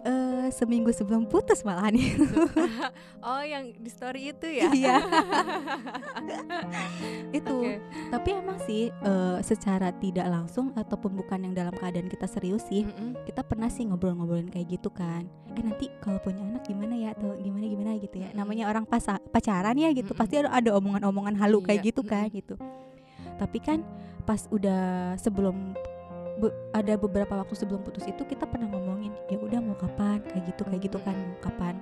[0.00, 2.08] Eh, seminggu sebelum putus malahan ya.
[3.28, 4.96] oh yang di story itu ya Iya.
[7.32, 7.84] itu Oke.
[8.08, 12.82] tapi emang sih eh, secara tidak langsung ataupun bukan yang dalam keadaan kita serius sih
[12.82, 13.22] Mm-mm.
[13.24, 17.36] kita pernah sih ngobrol-ngobrolin kayak gitu kan eh nanti kalau punya anak gimana ya atau
[17.36, 18.38] gimana gimana gitu ya Mm-mm.
[18.38, 20.18] namanya orang pasa- pacaran ya gitu Mm-mm.
[20.18, 22.38] pasti ada ada omongan-omongan halu kayak Iya, gitu kan mm-mm.
[22.38, 22.54] gitu
[23.36, 23.84] tapi kan
[24.22, 24.82] pas udah
[25.16, 25.72] sebelum
[26.40, 30.44] be- ada beberapa waktu sebelum putus itu kita pernah ngomongin ya udah mau kapan kayak
[30.48, 31.76] gitu kayak gitu kan mau kapan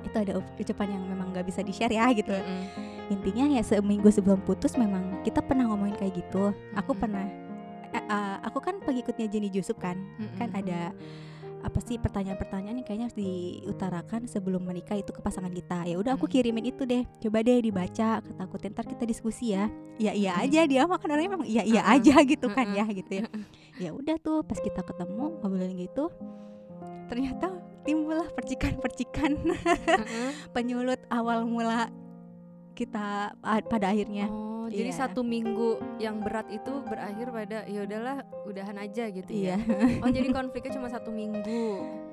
[0.00, 3.12] itu ada ucapan yang memang nggak bisa di share ya gitu Mm-mm.
[3.12, 7.02] intinya ya seminggu sebelum putus memang kita pernah ngomongin kayak gitu aku Mm-mm.
[7.04, 7.26] pernah
[7.92, 10.00] eh, eh, aku kan pengikutnya Jenny Jusuf kan
[10.40, 10.60] kan Mm-mm.
[10.64, 10.80] ada
[11.60, 15.84] apa sih pertanyaan-pertanyaan yang kayaknya harus diutarakan sebelum menikah itu ke pasangan kita.
[15.84, 16.32] Ya udah aku Mm.
[16.32, 17.04] kirimin itu deh.
[17.20, 19.68] Coba deh dibaca aku ntar kita diskusi ya.
[20.00, 20.42] Ya iya Mm.
[20.48, 20.60] aja.
[20.64, 21.94] Dia makan orangnya emang iya iya Mm-mm.
[22.00, 23.24] aja gitu kan ya gitu ya.
[23.76, 26.08] Ya udah tuh pas kita ketemu ngobrolin gitu
[27.10, 27.50] ternyata
[27.82, 29.34] timbullah percikan-percikan.
[30.54, 31.90] Penyulut awal mula
[32.80, 33.36] kita
[33.68, 35.00] pada akhirnya Oh, jadi Iya.
[35.02, 40.00] satu minggu yang berat itu berakhir pada ya udahlah udahan aja gitu iya ya.
[40.00, 41.62] Oh, jadi konfliknya cuma satu minggu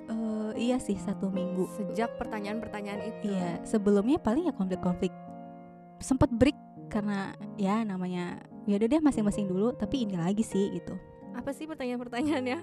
[0.08, 3.28] Eh, iya sih satu minggu sejak pertanyaan-pertanyaan itu.
[3.30, 5.12] Iya, sebelumnya paling ya konflik-konflik
[6.00, 6.56] sempet break
[6.88, 10.96] karena ya namanya ya udah deh masing-masing dulu tapi ini lagi sih gitu.
[11.32, 12.58] Apa sih pertanyaan-pertanyaannya?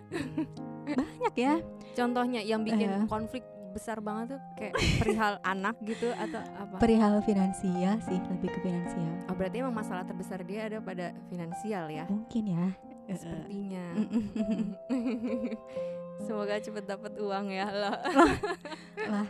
[0.99, 1.61] Banyak ya.
[1.93, 3.07] Contohnya yang bikin Eh.
[3.07, 6.77] konflik besar banget tuh kayak perihal anak gitu atau apa?
[6.79, 9.27] Perihal finansial sih, lebih ke finansial.
[9.27, 12.07] Oh, berarti emang masalah terbesar dia ada pada finansial ya.
[12.07, 12.67] Mungkin ya.
[13.11, 13.87] Sepertinya.
[16.25, 17.99] Semoga cepet dapat uang ya lah.
[19.13, 19.29] Lah.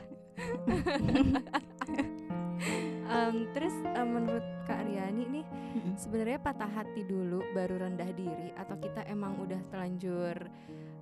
[3.04, 5.94] Em, terus em, menurut Kak Riani nih Mm-mm.
[5.98, 10.34] sebenarnya patah hati dulu baru rendah diri atau kita emang udah terlanjur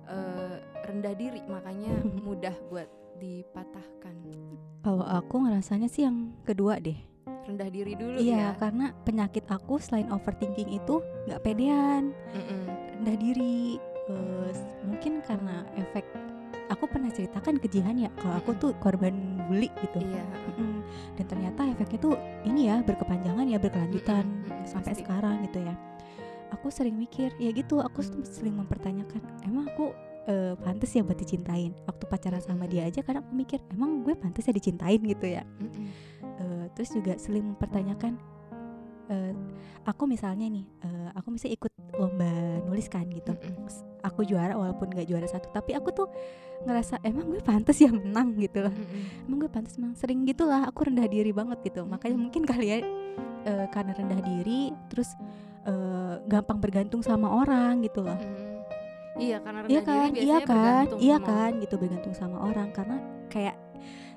[0.09, 2.89] eh, rendah diri makanya mudah buat
[3.23, 4.15] dipatahkan
[4.83, 6.99] Kalau aku ngerasanya sih yang kedua deh.
[7.43, 12.63] rendah diri dulu Iya, ya karena penyakit aku selain overthinking itu nggak pedean, Mm-mm.
[12.99, 13.79] rendah diri.
[14.03, 16.03] Eh, s- mungkin karena efek
[16.67, 19.15] aku pernah ceritakan ke Jihan ya kalau aku tuh korban
[19.47, 19.99] bully gitu.
[19.99, 20.83] iya Mm-mm.
[21.15, 25.03] Dan ternyata efeknya tuh ini ya berkepanjangan ya berkelanjutan mm-mm, sampai pasti.
[25.03, 25.75] sekarang gitu ya.
[26.53, 29.91] Aku sering mikir ya gitu, aku sering mempertanyakan, emang aku
[30.27, 31.71] eh, pantas ya buat dicintain.
[31.87, 35.43] Waktu pacaran sama dia aja kadang aku mikir, emang gue pantas ya dicintain gitu ya.
[35.59, 35.85] Mm-mm.
[36.23, 38.15] Eh, terus juga sering mempertanyakan,
[39.11, 39.33] eh,
[39.87, 42.31] aku misalnya nih, eh, aku misalnya ikut lomba
[42.67, 43.35] nulis kan gitu.
[43.35, 43.67] Mm-mm.
[44.03, 46.07] Aku juara walaupun gak juara satu, tapi aku tuh
[46.63, 48.71] ngerasa emang gue pantas ya menang gitu loh
[49.27, 52.79] emang gue pantas menang sering gitulah aku rendah diri banget gitu makanya mungkin kali ya
[53.43, 55.11] eh, karena rendah diri terus
[55.67, 58.15] eh, gampang bergantung sama orang gitu loh.
[59.15, 62.13] Iya karena rendah iya diri kan biasanya iya kan bergantung iya sama- kan gitu bergantung
[62.13, 62.97] sama orang karena
[63.27, 63.55] kayak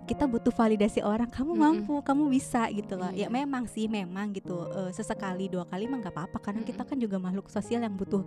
[0.06, 1.62] kita butuh validasi orang kamu Mm-mm.
[1.82, 3.26] mampu kamu bisa gitu loh Iya.
[3.26, 6.90] ya memang sih memang gitu eh, sesekali dua kali mah nggak apa-apa karena kita Mm-mm.
[6.90, 8.22] kan juga makhluk sosial yang butuh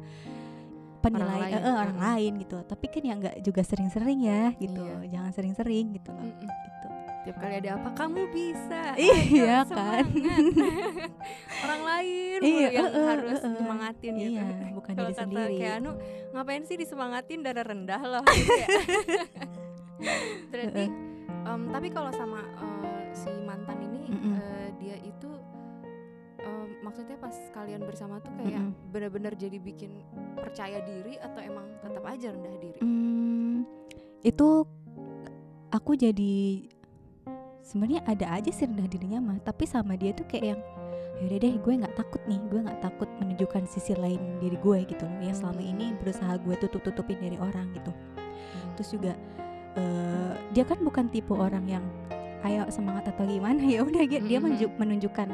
[1.00, 1.56] penilaian lain.
[1.56, 2.04] eh, eh, orang Mm.
[2.04, 5.08] lain gitu tapi kan ya nggak juga sering-sering ya gitu Iya.
[5.10, 6.44] jangan sering-sering gitu loh Mm-mm.
[6.44, 6.88] gitu
[7.20, 10.04] tiap kali ada apa kamu bisa Iya Ayo, kan.
[11.64, 13.52] orang lain Iya, yang eh, harus eh, eh.
[13.54, 15.56] nyemangatin gitu Iya, bukan kalau diri kata sendiri.
[15.58, 15.92] kayak anu
[16.30, 18.68] ngapain sih disemangatin darah rendah loh gitu ya.
[20.50, 20.86] berarti
[21.42, 24.34] em, tapi kalau sama eh, si mantan ini Mm-mm.
[24.34, 25.30] eh, dia itu
[26.40, 28.90] em, maksudnya pas kalian bersama tuh kayak Mm-mm.
[28.90, 29.92] benar-benar jadi bikin
[30.34, 32.80] percaya diri atau emang tetap aja rendah diri?
[32.80, 33.68] Hmm,
[34.22, 34.64] itu
[35.70, 36.64] aku jadi
[37.70, 40.62] sebenarnya ada aja sih rendah dirinya mah tapi sama dia tuh kayak yang
[41.22, 45.04] yaudah deh gue nggak takut nih gue nggak takut menunjukkan sisi lain diri gue gitu
[45.06, 45.20] loh.
[45.22, 47.92] Yang selama ini berusaha gue tutup tutupin dari orang gitu.
[48.74, 49.14] Terus juga
[49.78, 51.86] eh, dia kan bukan tipe orang yang
[52.42, 53.60] ayo semangat atau gimana?
[53.70, 54.42] Ya udah dia, Mhm.
[54.42, 55.30] menunjuk- menunjukkan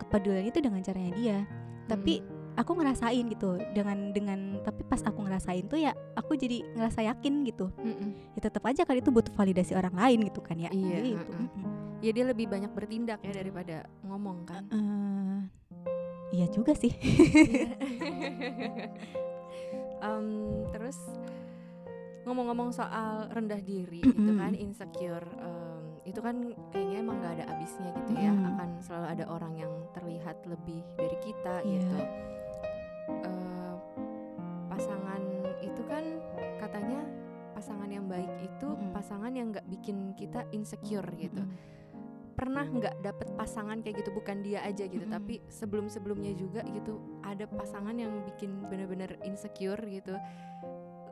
[0.00, 1.38] kepedulian itu dengan caranya dia.
[1.86, 7.00] Tapi aku ngerasain gitu dengan dengan tapi pas aku ngerasain tuh ya aku jadi ngerasa
[7.04, 8.34] yakin gitu Mm-mm.
[8.34, 11.32] ya tetap aja kan itu butuh validasi orang lain gitu kan ya Iya, Jadi itu
[11.32, 11.48] heeh.
[11.48, 11.64] mm-mm.
[12.00, 14.62] ya dia lebih banyak bertindak ya daripada ngomong kan.
[14.68, 15.38] Eh,
[16.32, 16.92] iya juga sih
[20.02, 20.26] Em,
[20.72, 20.98] terus
[22.24, 26.34] ngomong-ngomong soal rendah diri gitu kan insecure em, itu kan
[26.70, 28.46] kayaknya emang nggak ada habisnya gitu ya Mm.
[28.48, 31.78] akan selalu ada orang yang terlihat lebih dari kita Iya.
[31.78, 31.98] gitu
[33.08, 33.74] Eh,
[34.68, 35.22] pasangan
[35.60, 36.04] itu kan
[36.56, 37.00] katanya
[37.52, 38.90] pasangan yang baik itu Mm-mm.
[38.90, 41.42] pasangan yang nggak bikin kita insecure gitu
[42.32, 45.14] pernah nggak dapet pasangan kayak gitu bukan dia aja gitu Mm-mm.
[45.14, 50.16] tapi sebelum sebelumnya juga gitu ada pasangan yang bikin bener-bener insecure gitu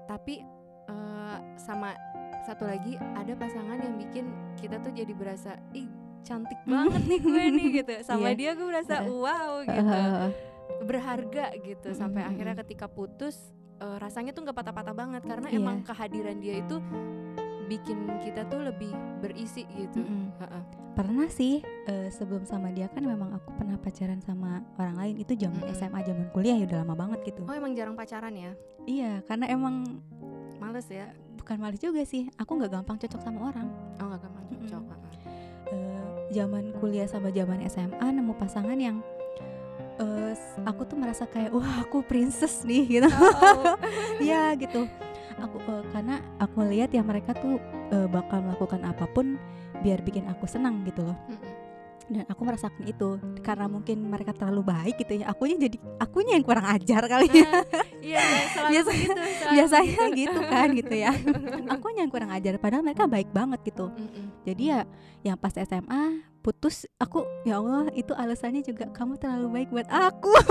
[0.07, 0.41] tapi
[0.89, 1.95] eh, sama
[2.43, 4.27] satu lagi ada pasangan yang bikin
[4.57, 5.87] kita tuh jadi berasa ih
[6.21, 8.35] cantik banget nih gue nih gitu sama Iya.
[8.35, 9.13] dia gue berasa Heeh.
[9.13, 10.50] wow gitu
[10.81, 12.65] berharga gitu sampai Mm-mm, akhirnya mm-mm.
[12.67, 13.37] ketika putus
[13.77, 15.59] eh, rasanya tuh nggak patah-patah banget karena Iya.
[15.59, 16.77] emang kehadiran dia itu
[17.67, 20.35] bikin kita tuh lebih berisi gitu Mm-mm.
[20.37, 20.63] Heeh.
[20.93, 25.33] pernah sih eh, sebelum sama dia kan memang aku pernah pacaran sama orang lain itu
[25.35, 25.75] zaman Mm-mm.
[25.75, 28.53] SMA zaman kuliah ya udah lama banget gitu oh emang jarang pacaran ya
[28.85, 30.03] iya karena emang
[30.59, 34.45] males ya bukan males juga sih aku nggak gampang cocok sama orang oh nggak gampang
[34.51, 34.99] cocok heeh.
[35.71, 38.99] Eh, zaman kuliah sama zaman SMA nemu pasangan yang
[40.01, 43.09] eh, s- aku tuh merasa kayak wah aku princess nih gitu.
[43.09, 43.77] Oh.
[44.23, 44.89] ya gitu.
[45.39, 49.37] Aku eh, karena aku lihat ya mereka tuh eh, bakal melakukan apa pun
[49.81, 51.17] biar bikin aku senang gitu loh.
[52.11, 56.43] Dan aku merasakan itu karena mungkin mereka terlalu baik gitu ya akunya jadi akunya yang
[56.43, 57.47] kurang ajar kali ya.
[57.47, 57.63] Nah,
[58.03, 58.19] iya
[58.51, 60.19] selalu Biasa- begitu selalu biasanya begitu.
[60.19, 61.13] gitu kan gitu ya.
[61.71, 63.95] Akunya yang kurang ajar padahal mereka baik banget gitu.
[64.43, 64.81] Jadi ya
[65.23, 70.33] yang pas SMA putus aku ya Allah itu alasannya juga kamu terlalu baik buat aku.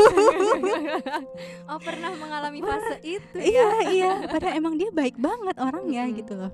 [1.70, 3.46] Oh pernah mengalami fase itu ya?
[3.46, 4.12] Iya iya.
[4.26, 6.18] Padahal emang dia baik banget orangnya Mm-mm.
[6.22, 6.52] gitu loh.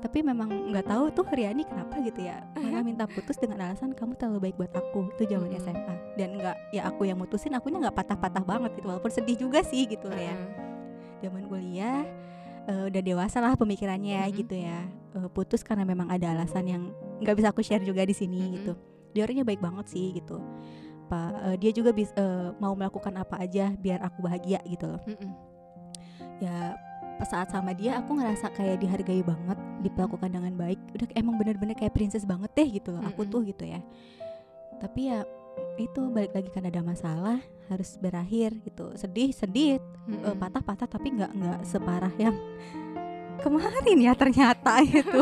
[0.00, 4.16] Tapi memang nggak tahu tuh Riani kenapa gitu ya malah minta putus dengan alasan kamu
[4.16, 5.12] terlalu baik buat aku.
[5.16, 5.64] Itu zaman Mm-mm.
[5.64, 8.86] SMA dan nggak ya aku yang mutusin akunya nggak patah-patah banget gitu.
[8.88, 10.36] Walaupun sedih juga sih gitu loh ya.
[11.24, 12.04] Zaman kuliah
[12.68, 14.38] eh, udah dewasa lah pemikirannya Mm-mm.
[14.40, 14.82] gitu ya
[15.14, 16.82] Eh, putus karena memang ada alasan yang
[17.22, 18.54] nggak bisa aku share juga di sini Mm-mm.
[18.58, 18.72] gitu
[19.14, 20.42] dia orangnya baik banget sih gitu
[21.06, 25.30] pak dia juga bis, eh, mau melakukan apa aja biar aku bahagia gitu loh Mm-mm.
[26.42, 26.74] ya
[27.14, 29.54] pas saat sama dia aku ngerasa kayak dihargai banget
[29.86, 33.34] diperlakukan dengan baik udah emang bener-bener kayak princess banget deh gitu loh aku Mm-mm.
[33.38, 33.78] tuh gitu ya
[34.82, 35.22] tapi ya
[35.74, 37.38] itu balik lagi kan ada masalah
[37.68, 38.92] harus berakhir gitu.
[38.94, 42.36] Sedih sedih eh, patah-patah tapi nggak nggak separah yang
[43.42, 45.20] kemarin ya ternyata itu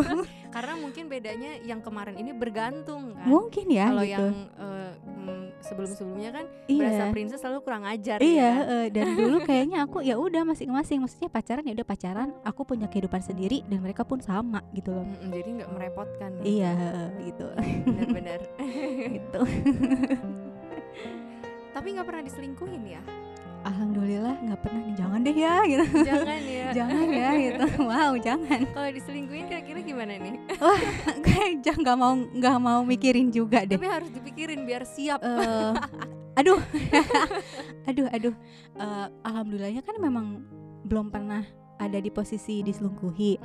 [0.52, 3.24] karena mungkin bedanya yang kemarin ini bergantung kan.
[3.24, 4.12] Mungkin ya kalau gitu.
[4.12, 8.52] yang mm, sebelum-sebelumnya kan berasa iya princess selalu kurang ajar iya ya.
[8.68, 11.00] eh, dan dulu kayaknya aku ya udah masing-masing.
[11.00, 12.28] Maksudnya pacaran ya udah pacaran.
[12.44, 15.08] Aku punya kehidupan sendiri dan mereka pun sama gitu loh.
[15.32, 17.46] Jadi nggak merepotkan iya eh, gitu.
[17.88, 18.40] Benar-benar.
[19.12, 19.40] Gitu.
[21.72, 23.02] Tapi nggak pernah diselingkuhin ya?
[23.62, 24.94] Alhamdulillah nggak pernah nih.
[24.98, 25.84] Jangan deh ya gitu.
[26.02, 26.66] Jangan ya.
[26.78, 26.92] Jangan.
[26.98, 27.01] gitu
[27.88, 28.66] wow jangan.
[28.66, 30.34] Kalau diselingkuhin kira-kira gimana nih?
[31.26, 33.76] Kayak jangan nggak mau nggak mau mikirin juga deh.
[33.76, 35.20] Tapi harus dipikirin biar siap.
[35.20, 35.72] Eh,
[36.40, 36.60] aduh.
[37.86, 38.34] Aduh aduh.
[38.74, 40.42] Eh, alhamdulillahnya kan memang
[40.82, 41.42] belum pernah
[41.78, 43.38] ada di posisi diselingkuhi.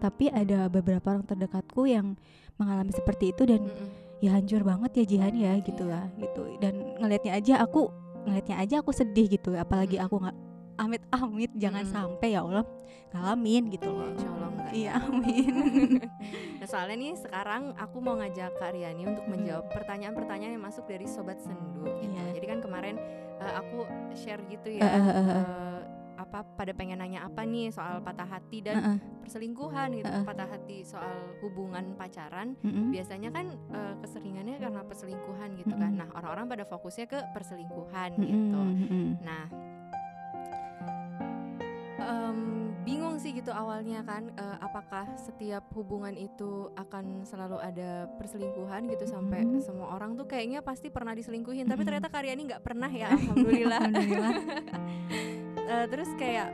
[0.00, 2.16] Tapi ada beberapa orang terdekatku yang
[2.56, 3.88] mengalami seperti itu dan mm-mm.
[4.20, 5.64] ya hancur banget ya Jihan ya Iya.
[5.64, 6.42] gitu lah gitu.
[6.60, 7.88] Dan ngelihatnya aja aku
[8.22, 10.04] ngelihatnya aja aku sedih gitu apalagi Mm.
[10.06, 10.36] aku nggak
[10.76, 11.90] amit amit jangan Mm.
[11.90, 12.64] sampai ya Allah
[13.10, 15.54] ngalamin gitu loh insya Allah enggak iya amin
[16.62, 19.34] Nah soalnya nih sekarang aku mau ngajak Kak Riani untuk Mm-mm.
[19.34, 22.06] menjawab pertanyaan-pertanyaan yang masuk dari Sobat Sendu gitu.
[22.08, 22.38] Iya.
[22.38, 22.96] Jadi kan kemarin
[23.36, 23.82] eh, aku
[24.14, 25.26] share gitu ya eh, eh.
[25.34, 25.78] eh,
[26.14, 30.06] apa pada pengen nanya apa nih soal patah hati dan Heeh, perselingkuhan gitu.
[30.06, 30.24] Eh, eh.
[30.24, 32.94] Patah hati soal hubungan pacaran mm-mm.
[32.94, 35.90] biasanya kan eh, keseringannya karena perselingkuhan gitu kan.
[35.92, 36.00] Mm-mm.
[36.00, 38.60] Nah orang-orang pada fokusnya ke perselingkuhan Mm-mm, gitu.
[38.62, 39.06] mm-mm.
[39.20, 39.44] Nah,
[42.04, 42.38] em,
[42.82, 49.04] bingung sih gitu awalnya kan eh, apakah setiap hubungan itu akan selalu ada perselingkuhan gitu
[49.04, 49.60] sampai Mhm.
[49.60, 51.88] semua orang tuh kayaknya pasti pernah diselingkuhin tapi Mhm.
[51.88, 54.32] ternyata Karyani nggak pernah ya alhamdulillah Alhamdulillah.
[55.62, 56.50] Eh, terus kayak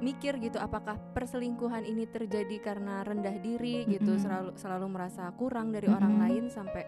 [0.00, 4.20] mikir gitu apakah perselingkuhan ini terjadi karena rendah diri gitu Mm-mm.
[4.20, 6.24] selalu selalu merasa kurang dari orang Mm-mm.
[6.26, 6.84] lain sampai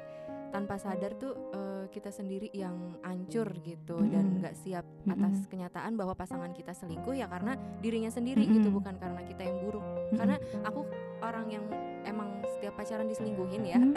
[0.48, 4.40] tanpa sadar tuh eh, kita sendiri yang ancur gitu dan Mm-mm.
[4.40, 5.50] nggak siap atas Mm-mm.
[5.52, 8.78] kenyataan bahwa pasangan kita selingkuh ya karena dirinya sendiri gitu Mm-mm.
[8.80, 9.84] bukan karena kita yang buruk.
[10.16, 10.88] Karena aku
[11.20, 11.64] orang yang
[12.02, 13.78] emang setiap pacaran diselingkuhin ya.
[13.78, 13.94] Hmm.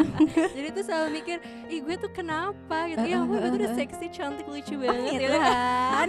[0.56, 1.36] jadi tuh selalu mikir
[1.68, 3.04] ih gue tuh kenapa gitu?
[3.04, 6.08] Ya gue tuh udah seksi cantik lucu banget ya ya Tuhan.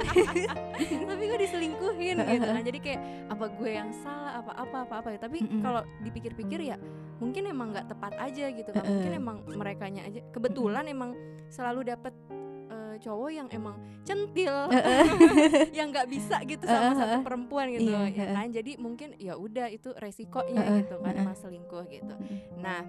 [1.09, 2.47] tapi gue diselingkuhin gitu.
[2.47, 3.01] kan jadi kayak
[3.33, 4.39] apa gue yang salah?
[4.39, 5.07] Apa apa apa apa?
[5.19, 5.61] Tapi Mm-mm.
[5.65, 6.77] kalau dipikir-pikir ya
[7.23, 11.15] mungkin emang nggak tepat aja gitu kan mungkin emang merekanya aja kebetulan emang
[11.47, 12.13] selalu dapet
[12.67, 14.67] eh, cowok yang emang centil
[15.77, 19.67] yang nggak bisa gitu sama satu perempuan gitu Iya, ya kan jadi mungkin ya udah
[19.67, 22.13] itu resikonya gitu kan emang selingkuh gitu
[22.57, 22.81] nah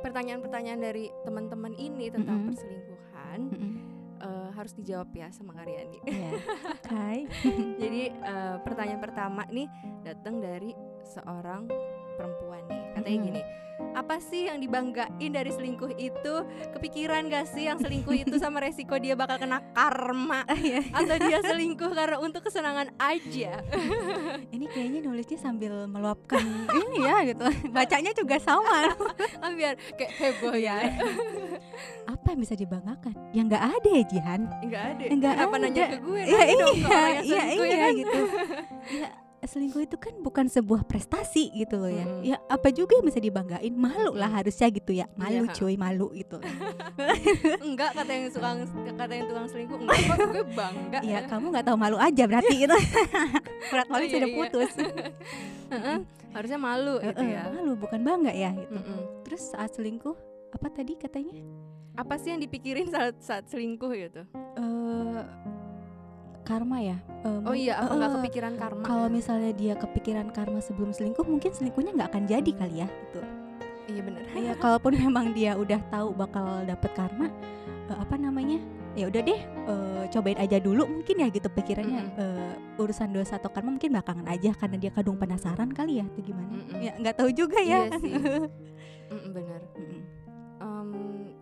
[0.00, 2.48] pertanyaan-pertanyaan dari teman-teman ini tentang Mm-mm.
[2.50, 3.72] perselingkuhan Mm-mm.
[4.20, 6.30] eh, harus dijawab ya sama Karyani Iya.
[6.74, 7.12] Oke.
[7.78, 9.66] Jadi eh, pertanyaan pertama nih
[10.02, 10.70] datang dari
[11.04, 11.66] seorang
[12.14, 12.82] perempuan nih.
[12.92, 13.42] Katanya gini,
[13.92, 16.34] apa sih yang dibanggain dari selingkuh itu?
[16.72, 20.44] Kepikiran gak sih yang selingkuh itu sama resiko dia bakal kena karma?
[20.62, 20.84] Iya.
[20.94, 23.60] Atau dia selingkuh karena untuk kesenangan aja?
[24.54, 27.44] Ini kayaknya nulisnya sambil meluapkan ini ya gitu.
[27.72, 28.94] Bacanya juga sama.
[29.58, 30.76] Biar kayak heboh ya.
[32.06, 33.12] Apa yang bisa dibanggakan?
[33.34, 34.40] Yang nggak ada ya Jihan.
[34.62, 35.04] Enggak ada.
[35.08, 35.56] Nggak ada.
[35.58, 36.20] nanya ke gue?
[36.22, 37.92] Iya Nanya dong iya iya selingkuh ya iya kan?
[37.98, 38.20] gitu.
[39.02, 39.08] Ya
[39.44, 42.06] selingkuh itu kan bukan sebuah prestasi gitu loh ya.
[42.06, 42.22] Mm-mm.
[42.22, 43.74] Ya apa juga yang bisa dibanggain?
[43.74, 45.10] Malu lah harusnya gitu ya.
[45.12, 45.52] Malu Iya.
[45.52, 46.38] cuy, malu gitu.
[47.66, 48.48] Enggak kata yang suka
[48.94, 49.78] kata yang tukang selingkuh.
[49.82, 50.98] Enggak kok gue bangga.
[51.02, 52.76] Iya, kamu nggak tahu malu aja berarti gitu.
[53.72, 54.36] Berat Oh, malu iya, sudah iya.
[54.38, 54.70] putus.
[55.74, 55.98] Heeh,
[56.32, 57.42] Harusnya malu gitu ya.
[57.50, 58.72] Malu bukan bangga ya gitu.
[58.72, 59.00] Mm-mm.
[59.26, 60.16] Terus saat selingkuh
[60.52, 61.34] apa tadi katanya?
[61.92, 64.24] apa sih yang dipikirin saat saat selingkuh gitu?
[64.56, 65.20] eh
[66.42, 66.96] karma ya.
[67.22, 68.82] Eh, Oh iya, apa nggak eh, kepikiran karma?
[68.82, 69.12] Kalau ya?
[69.12, 72.88] misalnya dia kepikiran karma sebelum selingkuh, mungkin selingkuhnya nggak akan jadi kali ya.
[72.88, 73.20] Gitu.
[73.82, 74.22] iya bener.
[74.32, 77.26] ya kalaupun memang dia udah tahu bakal dapet karma,
[77.88, 78.58] eh, apa namanya?
[78.92, 82.02] Ya udah deh, eh, cobain aja dulu mungkin ya gitu pikirannya.
[82.14, 86.20] eh, urusan dosa atau karma mungkin belakangan aja karena dia kadung penasaran kali ya, atau
[86.20, 86.50] gimana?
[86.52, 86.78] Mm-mm.
[86.78, 87.88] Ya nggak tahu juga ya.
[87.88, 88.12] Iya sih.
[89.12, 89.60] Mm-mm, bener.
[89.76, 90.00] Mm-mm.
[90.62, 90.90] Em,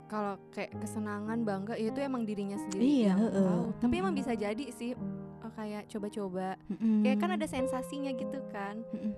[0.08, 3.44] kalau kayak kesenangan bangga ya itu emang dirinya sendiri Iya, yang heeh.
[3.44, 3.64] tahu.
[3.78, 4.22] Tapi emang Mm-mm.
[4.24, 6.56] bisa jadi sih eh, kayak coba-coba.
[6.66, 7.04] Mm-mm.
[7.04, 8.80] Kayak kan ada sensasinya gitu kan.
[8.90, 9.12] Mm-mm.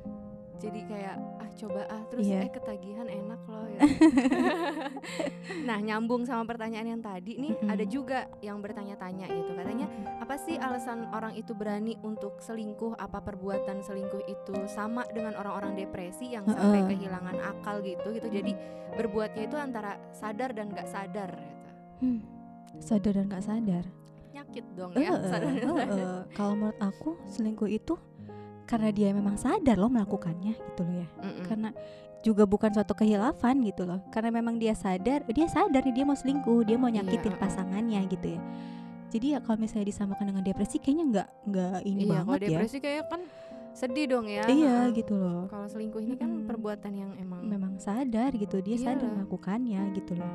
[0.62, 2.46] Jadi kayak ah coba ah terus Iya.
[2.46, 3.80] eh ketagihan enak loh ya.
[5.68, 7.66] nah, nyambung sama pertanyaan yang tadi nih Mm-mm.
[7.68, 9.50] ada juga yang bertanya-tanya gitu.
[9.52, 12.94] Katanya apa sih alasan orang itu berani untuk selingkuh?
[12.94, 16.90] Apa perbuatan selingkuh itu sama dengan orang-orang depresi yang sampai Heeh.
[16.94, 18.28] kehilangan akal gitu gitu.
[18.28, 18.52] Jadi
[18.92, 21.68] berbuatnya itu antara sadar dan nggak sadar gitu.
[22.00, 22.20] Hmm,
[22.78, 23.84] sadar dan nggak sadar.
[24.32, 25.98] Nyakit dong ya, Eh, sadar dan eh, sadar.
[25.98, 26.22] eh.
[26.32, 27.94] Kalau menurut aku selingkuh itu
[28.64, 31.08] karena dia memang sadar loh melakukannya gitu loh ya.
[31.20, 31.44] Mm-mm.
[31.44, 31.68] Karena
[32.22, 33.98] juga bukan suatu kehilafan gitu loh.
[34.08, 37.38] Karena memang dia sadar, dia sadar nih dia mau selingkuh, dia mau Iya, nyakitin eh.
[37.38, 38.40] pasangannya gitu ya.
[39.12, 42.48] Jadi ya kalau misalnya disamakan dengan depresi kayaknya nggak nggak ini iya, banget ya.
[42.56, 43.20] depresi kayak kan
[43.72, 44.44] sedih dong ya.
[44.46, 44.96] Iya Heeh.
[44.96, 45.44] gitu loh.
[45.48, 46.48] Kalau selingkuh ini kan Mm-mm.
[46.48, 49.16] perbuatan yang emang Memang sadar gitu, dia sadar Iyalah.
[49.20, 50.32] melakukannya gitu loh.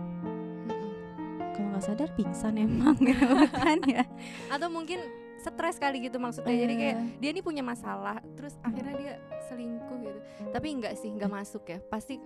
[1.56, 4.06] Kalau nggak sadar pingsan emang gitu kan ya.
[4.52, 5.02] atau mungkin
[5.38, 9.98] stres kali gitu maksudnya jadi kayak Eh, dia nih punya masalah terus akhirnya dia selingkuh
[10.02, 10.20] gitu
[10.50, 12.18] tapi enggak sih nggak masuk ya pasti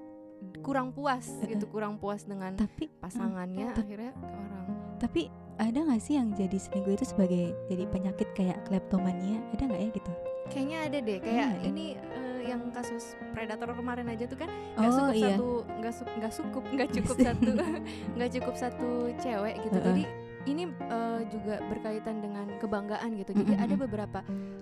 [0.59, 4.65] kurang puas gitu kurang puas dengan tapi pasangannya Tep- akhirnya ke orang
[4.97, 5.21] Tapi
[5.57, 9.37] ada nggak sih yang jadi selingkuh itu sebagai jadi penyakit kayak kleptomania?
[9.51, 10.11] Ada nggak ya gitu?
[10.47, 11.63] kayaknya ada deh kayak ada.
[11.63, 15.27] ini eh, yang kasus predator kemarin aja tuh kan nggak Oh cukup iya.
[15.31, 17.49] satu nggak su- nggak cukup nggak cukup satu
[18.15, 19.85] nggak cukup satu cewek gitu Heeh.
[19.87, 20.03] jadi
[20.45, 23.85] ini eh, juga berkaitan dengan kebanggaan gitu jadi ada Mm-mm.
[23.85, 24.19] beberapa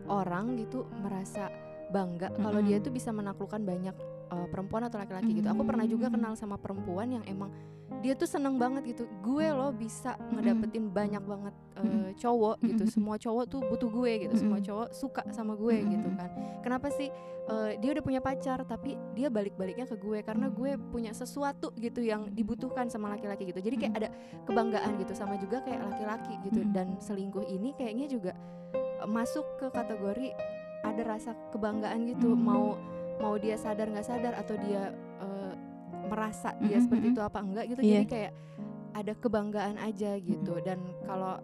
[0.10, 1.48] orang gitu merasa
[1.89, 3.96] bangga kalau dia tuh bisa menaklukkan banyak
[4.30, 5.50] eh, perempuan atau laki-laki gitu.
[5.50, 6.13] Aku pernah juga Mm.
[6.15, 7.50] kenal sama perempuan yang emang
[8.00, 9.04] dia tuh seneng banget gitu.
[9.20, 12.15] Gue loh bisa ngedapetin banyak banget Mm-mm.
[12.15, 12.84] cowok gitu.
[12.88, 14.36] Semua cowok tuh butuh gue gitu.
[14.39, 16.30] Semua cowok suka sama gue gitu kan.
[16.64, 17.10] Kenapa sih
[17.49, 20.22] eh, dia udah punya pacar tapi dia balik-baliknya ke gue?
[20.22, 23.60] Karena gue punya sesuatu gitu yang dibutuhkan sama laki-laki gitu.
[23.60, 24.10] Jadi kayak ada
[24.45, 26.62] kebanggaan gitu sama juga kayak laki-laki gitu.
[26.70, 28.32] Dan selingkuh ini kayaknya juga
[29.10, 30.30] masuk ke kategori
[30.86, 32.32] ada rasa kebanggaan gitu.
[32.32, 32.39] Mm.
[32.39, 32.78] mau
[33.20, 34.89] mau dia sadar nggak sadar atau dia
[35.20, 35.53] eh,
[36.07, 37.15] merasa dia Mm-mm, seperti mm-mm.
[37.15, 37.91] itu apa enggak gitu Iya.
[37.93, 38.32] jadi kayak
[38.89, 41.38] ada kebanggaan aja gitu dan kalau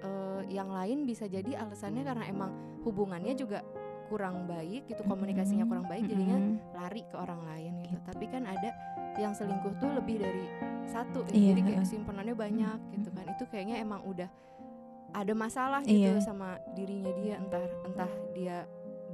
[0.00, 2.50] eh, yang lain bisa jadi alasannya karena emang
[2.82, 3.64] hubungannya juga
[4.04, 5.70] kurang baik gitu komunikasinya Mm-mm.
[5.72, 6.36] kurang baik jadinya
[6.76, 7.96] lari ke orang lain gitu.
[7.96, 8.00] Gitu.
[8.04, 8.70] Tapi kan ada
[9.16, 10.44] yang selingkuh tuh lebih dari
[10.84, 11.32] satu ya.
[11.32, 13.16] Iya, Jadi kayak simpenannya banyak Mm, gitu mm.
[13.16, 13.24] kan.
[13.32, 14.28] Itu kayaknya emang udah
[15.14, 16.20] ada masalah gitu Iya.
[16.20, 18.56] sama dirinya dia entah entah dia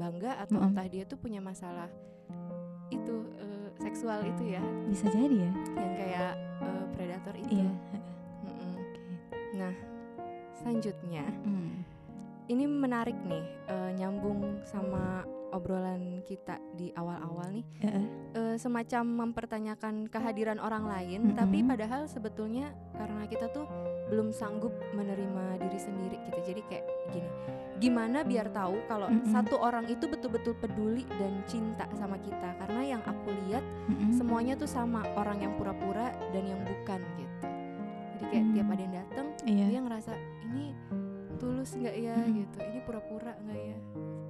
[0.01, 0.73] bangga atau Mm-mm.
[0.73, 1.93] entah dia tuh punya masalah
[2.89, 7.53] itu eh, seksual itu ya bisa jadi ya yang kayak eh, predator itu.
[7.55, 7.71] iya
[8.43, 8.75] Mm-mm.
[9.53, 9.75] Nah,
[10.57, 11.85] selanjutnya Hmm.
[12.47, 18.05] ini menarik nih eh, nyambung sama obrolan kita di awal-awal nih Heeh.
[18.33, 21.37] eh, semacam mempertanyakan kehadiran orang lain Mm-mm.
[21.37, 23.67] tapi padahal sebetulnya karena kita tuh
[24.09, 27.31] belum sanggup menerima diri sendiri gitu jadi kayak gini
[27.77, 29.29] gimana biar tahu kalau Mm-mm.
[29.29, 34.13] satu orang itu betul-betul peduli dan cinta sama kita karena yang aku lihat Mm-mm.
[34.13, 37.47] semuanya tuh sama orang yang pura-pura dan yang bukan gitu
[38.17, 38.53] jadi kayak Hmm.
[38.53, 40.13] tiap ada yang datang iya dia ngerasa
[40.45, 40.67] ini
[41.37, 42.37] tulus nggak ya Mm-mm.
[42.37, 43.79] gitu ini pura-pura nggak ya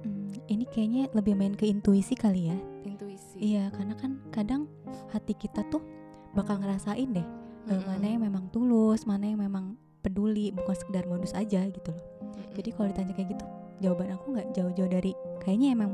[0.49, 2.57] ini kayaknya lebih main ke intuisi kali ya.
[2.85, 3.37] Intuisi.
[3.37, 4.65] Iya karena kan kadang
[5.11, 5.81] hati kita tuh
[6.31, 7.27] bakal ngerasain deh
[7.67, 7.85] eh, Mm-mm.
[7.85, 12.05] mana yang memang tulus mana yang memang peduli bukan sekedar modus aja gitu loh.
[12.23, 12.55] Mm-mm.
[12.55, 13.45] jadi kalau ditanya kayak gitu
[13.83, 15.11] jawaban aku nggak jauh-jauh dari
[15.43, 15.91] kayaknya emang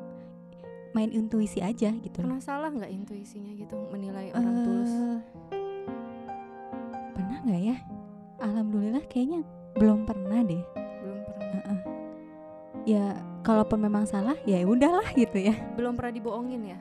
[0.93, 4.91] main intuisi aja gitu pernah salah nggak intuisinya gitu menilai orang tulus?
[4.93, 5.19] Eh,
[7.13, 7.77] pernah nggak ya?
[8.37, 9.41] Alhamdulillah kayaknya
[9.77, 10.63] belum pernah deh.
[11.01, 11.49] Belum pernah.
[11.53, 11.79] Heeh.
[12.87, 13.05] ya
[13.47, 16.79] kalaupun memang salah ya udahlah gitu ya belum pernah dibohongin ya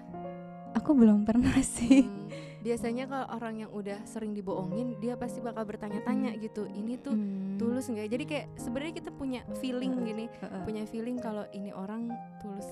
[0.75, 2.27] aku belum pernah sih Hmm,
[2.61, 7.55] biasanya kalau orang yang udah sering dibohongin dia pasti bakal bertanya-tanya gitu ini tuh Hmm.
[7.57, 8.13] tulus nggak ya?
[8.13, 10.63] jadi kayak sebenarnya kita punya feeling gini Heeh.
[10.67, 12.11] punya feeling kalau ini orang
[12.43, 12.67] tulus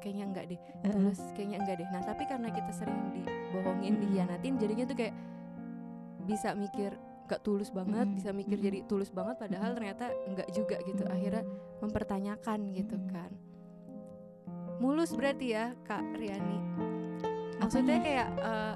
[0.00, 0.90] kayaknya enggak deh Heeh.
[0.90, 4.02] tulus kayaknya enggak deh nah tapi karena kita sering dibohongin Mm-mm.
[4.08, 5.14] dihianatin jadinya tuh kayak
[6.24, 8.18] bisa mikir nggak tulus banget Mm-mm.
[8.20, 9.78] bisa mikir jadi tulus banget padahal Mm-mm.
[9.80, 11.14] ternyata enggak juga gitu Mm-mm.
[11.16, 11.44] akhirnya
[11.80, 13.30] mempertanyakan gitu kan
[14.76, 16.58] mulus berarti ya kak Riani
[17.56, 18.04] maksudnya Apanya?
[18.04, 18.74] kayak eh,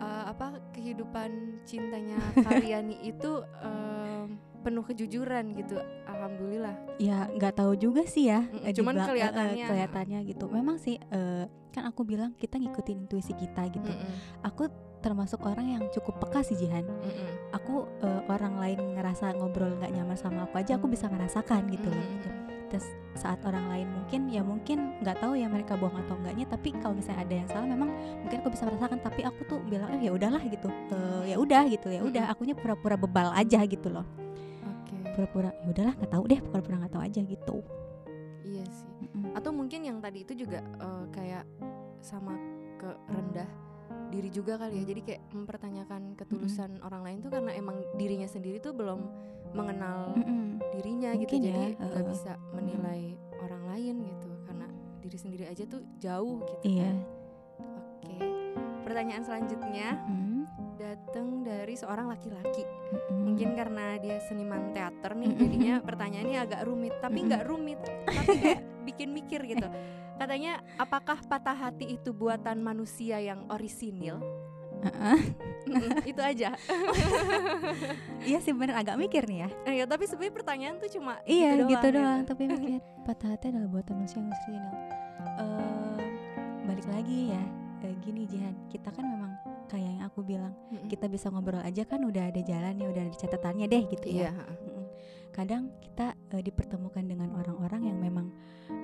[0.00, 1.30] eh, apa kehidupan
[1.68, 5.74] cintanya kak Riani itu em, penuh kejujuran gitu
[6.06, 9.66] alhamdulillah ya nggak tahu juga sih ya eh, cuman kelihatannya.
[9.68, 11.44] kelihatannya gitu memang sih eh,
[11.74, 14.70] kan aku bilang kita ngikutin intuisi kita gitu Mm-mm, aku
[15.02, 17.52] termasuk orang yang cukup peka sih Jihan mm-mm.
[17.52, 21.90] aku eh, orang lain ngerasa ngobrol nggak nyaman sama aku aja aku bisa ngerasakan gitu
[21.90, 22.14] loh Mm-mm.
[22.16, 22.28] gitu.
[22.72, 26.72] terus saat orang lain mungkin ya mungkin nggak tahu ya mereka bohong atau enggaknya tapi
[26.80, 27.90] kalau misalnya ada yang salah memang
[28.24, 31.62] mungkin aku bisa merasakan tapi aku tuh bilang eh ya udahlah gitu Eh, ya udah
[31.68, 32.32] gitu ya udah Mm-mm.
[32.38, 34.06] akunya pura-pura bebal aja gitu loh
[34.64, 37.56] Oke, pura-pura ya udahlah nggak tahu deh pura-pura nggak tahu aja gitu
[38.42, 38.88] iya sih.
[39.04, 39.36] Mm-mm.
[39.36, 41.44] Atau mungkin yang tadi itu juga eh, kayak
[42.00, 42.34] sama
[42.80, 43.46] ke rendah
[44.12, 44.84] diri juga kali ya.
[44.84, 49.00] Jadi kayak mempertanyakan ketulusan orang lain tuh karena emang dirinya sendiri tuh belum
[49.52, 50.60] mengenal Mm-mm.
[50.76, 51.40] dirinya gitu.
[51.40, 52.12] Mungkin ya, Jadi nggak heeh.
[52.12, 53.02] bisa menilai
[53.40, 54.66] orang lain gitu karena
[55.00, 56.64] diri sendiri aja tuh jauh gitu.
[56.68, 56.92] Iya.
[56.92, 56.96] kan.
[57.96, 58.16] Oke.
[58.84, 60.44] Pertanyaan selanjutnya Mm-mm.
[60.76, 62.64] datang dari seorang laki-laki.
[62.64, 63.32] Mm-mm.
[63.32, 66.94] Mungkin karena dia seniman teater nih, jadinya pertanyaannya agak rumit.
[67.00, 69.68] Tapi nggak rumit, tapi kayak bikin mikir gitu.
[70.14, 74.20] Katanya, apakah patah hati itu buatan manusia yang orisinil?
[74.82, 75.18] Heeh.
[75.62, 76.58] Mm-mm, itu aja.
[78.26, 81.54] iya sih bener agak mikir nih ya Eh, ya, tapi sebenarnya pertanyaan tuh cuma iya
[81.54, 82.28] gitu doang, gitu.
[82.28, 84.74] tapi mikir patah hati adalah buatan manusia yang orisinal
[85.32, 86.02] Eh,
[86.64, 87.42] balik lagi ya
[87.80, 89.30] eh, gini Jihan kita kan memang
[89.66, 90.90] kayak yang aku bilang Mm-mm.
[90.90, 94.28] kita bisa ngobrol aja kan udah ada jalannya udah ada catatannya deh gitu Iya.
[94.28, 94.71] ya Mm-mm.
[95.32, 98.30] Kadang kita eh, dipertemukan dengan orang-orang yang memang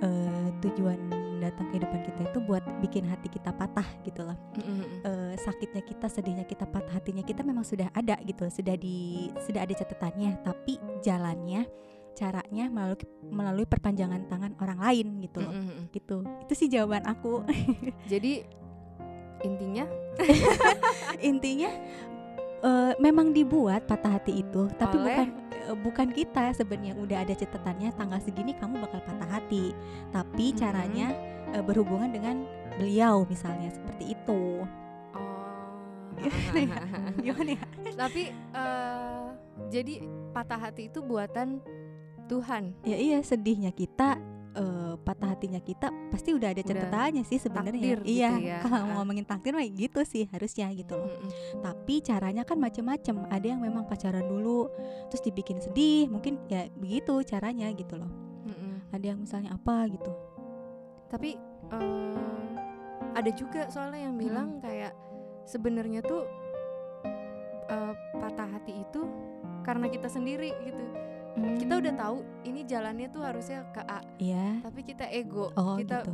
[0.00, 0.98] eh, tujuan
[1.38, 4.82] datang kehidupan kita itu buat bikin hati kita patah gitu loh Mm-mm.
[5.06, 9.62] eh, sakitnya kita, sedihnya kita, patah hatinya kita memang sudah ada gitu, sudah di sudah
[9.62, 11.68] ada catatannya, tapi jalannya,
[12.18, 15.54] caranya melalui melalui perpanjangan tangan orang lain gitu loh.
[15.54, 15.94] Mm-mm.
[15.94, 16.26] Gitu.
[16.48, 17.46] Itu sih jawaban aku.
[18.12, 18.42] Jadi
[19.46, 19.86] intinya
[21.22, 21.70] Intinya
[22.60, 25.06] eh, memang dibuat patah hati itu, tapi Oleh?
[25.06, 29.70] bukan eh, bukan kita sebenarnya udah ada catatannya tanggal segini kamu bakal patah hati.
[30.10, 30.56] Tapi Mhm.
[30.56, 31.06] caranya
[31.48, 32.44] eh, berhubungan dengan
[32.74, 34.62] beliau misalnya seperti itu.
[34.62, 34.66] oh.
[36.18, 36.78] Gimana ya?
[37.22, 37.64] Gimana ya?
[37.94, 39.24] tapi eh,
[39.68, 39.94] jadi
[40.30, 41.58] patah hati itu buatan
[42.26, 42.76] Tuhan.
[42.84, 44.20] ya iya sedihnya kita
[44.58, 48.58] eh, patah hatinya kita pasti udah ada catatannya sih sebenarnya gitu iya ya.
[48.60, 48.94] kalau Ah.
[48.98, 51.30] ngomongin takdir mah gitu sih harusnya gitu loh Mm-mm.
[51.62, 54.66] tapi caranya kan macem-macem ada yang memang pacaran dulu
[55.06, 58.10] terus dibikin sedih mungkin ya begitu caranya gitu loh
[58.44, 58.90] Mm-mm.
[58.90, 60.10] ada yang misalnya apa gitu
[61.08, 61.38] tapi
[61.70, 62.48] eh,
[63.14, 64.92] ada juga soalnya yang bilang kayak
[65.46, 66.26] sebenarnya tuh
[67.68, 69.06] eh, patah hati itu
[69.62, 70.82] karena kita sendiri gitu
[71.56, 74.60] kita udah tahu ini jalannya tuh harusnya ke A Iya.
[74.60, 76.12] tapi kita ego Oh kita gitu.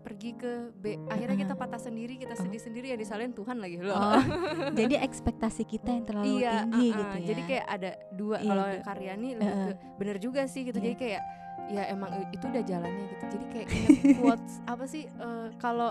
[0.00, 3.96] pergi ke B akhirnya kita patah sendiri kita sedih sendiri ya disalahin Tuhan lagi loh
[3.96, 4.20] Oh,
[4.78, 6.98] jadi ekspektasi kita yang terlalu iya tinggi uh-uh.
[6.98, 7.26] gitu ya.
[7.26, 8.64] jadi kayak ada dua Iya, kalau.
[8.84, 10.84] Karyani lebih ke bener juga sih gitu Iya.
[10.84, 11.22] jadi kayak
[11.64, 13.68] ya emang itu udah jalannya gitu jadi kayak
[14.20, 15.88] quotes apa sih eh, kalau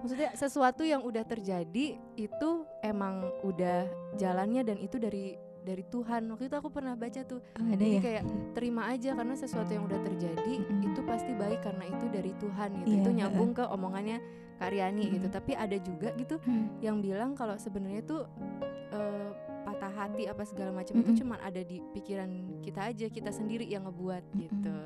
[0.00, 2.50] maksudnya sesuatu yang udah terjadi itu
[2.80, 7.64] emang udah jalannya dan itu dari dari Tuhan waktu itu aku pernah baca tuh Oh,
[7.64, 8.00] ada jadi ya.
[8.00, 10.86] kayak terima aja karena sesuatu yang udah terjadi Mm-mm.
[10.86, 13.18] itu pasti baik karena itu dari Tuhan gitu Iya, itu uh-uh.
[13.18, 14.18] nyambung ke omongannya
[14.56, 15.36] Karyani gitu Mm-mm.
[15.36, 16.68] tapi ada juga gitu Hmm.
[16.78, 18.24] yang bilang kalau sebenarnya tuh
[18.90, 19.28] eh,
[19.60, 21.04] patah hati apa segala macam Mm-mm.
[21.06, 22.30] itu cuman ada di pikiran
[22.60, 24.40] kita aja kita sendiri yang ngebuat Mm-mm.
[24.42, 24.76] gitu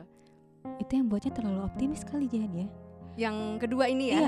[0.80, 2.66] Itu yang buatnya terlalu optimis kali Jan ya.
[3.14, 4.26] Yang kedua ini ya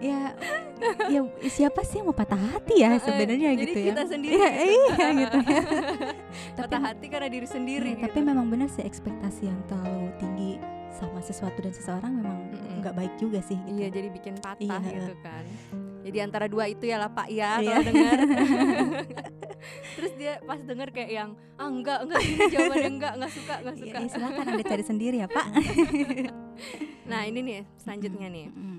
[0.00, 0.22] Iya.
[1.10, 3.88] Ya, ya siapa sih yang mau patah hati ya sebenarnya jadi gitu ya.
[3.92, 4.64] kita sendiri Iya, gitu.
[4.64, 5.62] iya gitu ya.
[6.58, 8.04] patah hati karena diri sendiri Iya, gitu.
[8.08, 10.56] tapi memang benar sih ekspektasi yang terlalu tinggi
[10.90, 12.38] sama sesuatu dan seseorang memang
[12.78, 13.76] nggak baik juga sih gitu.
[13.76, 14.96] Iya jadi bikin patah Iya.
[14.96, 15.44] gitu kan.
[16.00, 17.68] Jadi antara dua itu ya lah Pak ya Iya.
[17.68, 18.18] kalau dengar.
[19.92, 23.74] Terus dia pas denger kayak yang ah enggak enggak ini jawabannya enggak enggak suka enggak
[23.74, 23.96] Iya, suka.
[23.98, 25.46] iya, silakan Anda cari sendiri ya, Pak.
[27.06, 28.46] Nah ini nih selanjutnya nih.
[28.48, 28.78] Mm-mm.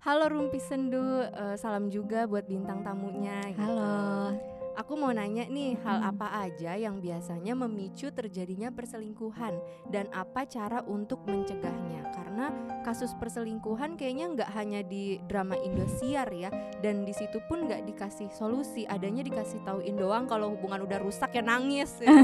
[0.00, 3.42] Halo Rumpi Sendu, eh, salam juga buat bintang tamunya.
[3.48, 3.58] gitu.
[3.58, 4.34] Halo.
[4.72, 9.60] Aku mau nanya nih hal apa aja yang biasanya memicu terjadinya perselingkuhan
[9.92, 12.08] dan apa cara untuk mencegahnya?
[12.12, 12.48] Karena
[12.80, 16.48] kasus perselingkuhan kayaknya nggak hanya di drama Indosiar ya,
[16.80, 21.36] dan di situ pun nggak dikasih solusi, adanya dikasih tauin doang kalau hubungan udah rusak
[21.36, 22.00] ya nangis.
[22.00, 22.08] ya.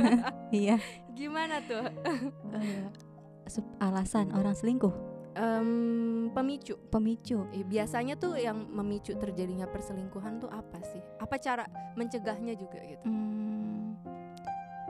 [0.50, 0.76] Iya.
[1.14, 1.86] Gimana tuh?
[2.52, 2.86] Eh,
[3.80, 4.92] alasan orang selingkuh,
[5.30, 6.74] Em, pemicu.
[6.90, 7.46] pemicu.
[7.54, 10.98] Eh, biasanya tuh yang memicu terjadinya perselingkuhan tuh apa sih?
[11.22, 11.64] Apa cara
[11.94, 13.06] mencegahnya juga gitu?
[13.06, 13.94] Hmm,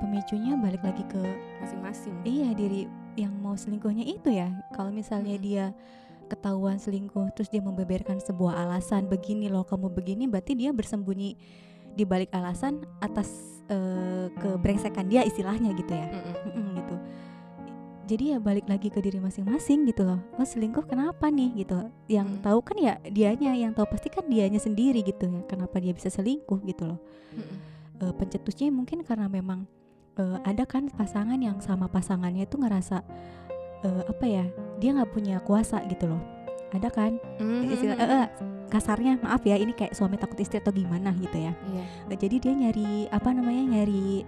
[0.01, 1.21] pemicunya balik lagi ke
[1.61, 2.15] Masing-masing.
[2.25, 2.89] iya diri
[3.21, 4.49] yang mau selingkuhnya itu ya.
[4.73, 5.45] Kalau misalnya Mm-mm.
[5.45, 5.65] dia
[6.31, 11.35] ketahuan selingkuh terus dia membeberkan sebuah alasan begini loh kamu begini berarti dia bersembunyi
[11.91, 13.29] di balik alasan atas
[13.67, 16.07] eh, kebrengsekan dia istilahnya gitu ya.
[16.07, 16.35] Mm-mm.
[16.55, 16.95] Mm-mm, gitu.
[18.11, 20.19] Jadi ya balik lagi ke diri masing-masing gitu loh.
[20.35, 21.79] Oh selingkuh kenapa nih gitu?
[22.11, 22.43] Yang Mm.
[22.43, 25.47] tahu kan ya dianya, yang tahu pasti kan dianya sendiri gitu ya.
[25.47, 26.99] Kenapa dia bisa selingkuh gitu loh?
[27.31, 27.57] Mm-mm.
[28.03, 29.71] Eh, pencetusnya mungkin karena memang
[30.19, 33.07] eh, ada kan pasangan yang sama pasangannya itu ngerasa
[33.87, 34.45] eh, apa ya?
[34.83, 36.21] Dia nggak punya kuasa gitu loh.
[36.75, 37.15] Ada kan?
[37.39, 37.63] Mhm.
[37.71, 38.27] Istilah, eh, eh,
[38.71, 41.55] kasarnya maaf ya ini kayak suami takut istri atau gimana gitu ya.
[41.55, 41.85] Iya.
[42.11, 44.27] Eh, jadi dia nyari apa namanya nyari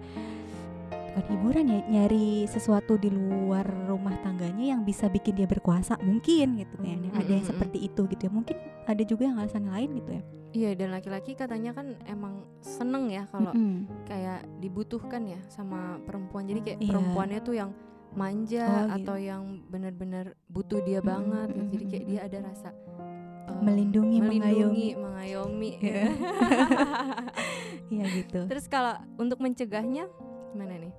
[1.13, 6.57] bukan hiburan ya nyari sesuatu di luar rumah tangganya yang bisa bikin dia berkuasa mungkin
[6.57, 10.11] gitu ya ada yang seperti itu gitu ya mungkin ada juga yang alasan lain gitu
[10.11, 13.89] ya Iya dan laki-laki katanya kan emang seneng ya kalau Mm-mm.
[14.05, 16.45] kayak dibutuhkan ya sama perempuan.
[16.45, 16.89] Jadi kayak Iya.
[16.93, 17.71] perempuannya tuh yang
[18.13, 18.93] manja Oh, gitu.
[19.01, 21.47] atau yang benar-benar butuh dia Mm-mm, banget.
[21.49, 21.65] gitu.
[21.73, 25.71] Jadi kayak dia ada rasa eh, Melindungi, melindungi, mengayomi.
[25.81, 26.05] Iya.
[27.97, 30.05] iya gitu Terus kalau untuk mencegahnya
[30.53, 30.93] gimana nih?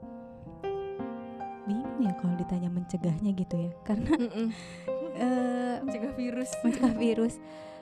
[1.65, 4.49] bingung ya kalau ditanya mencegahnya gitu ya karena Mm-mm.
[5.17, 6.51] eh, Mencegah virus.
[6.61, 7.35] mencegah virus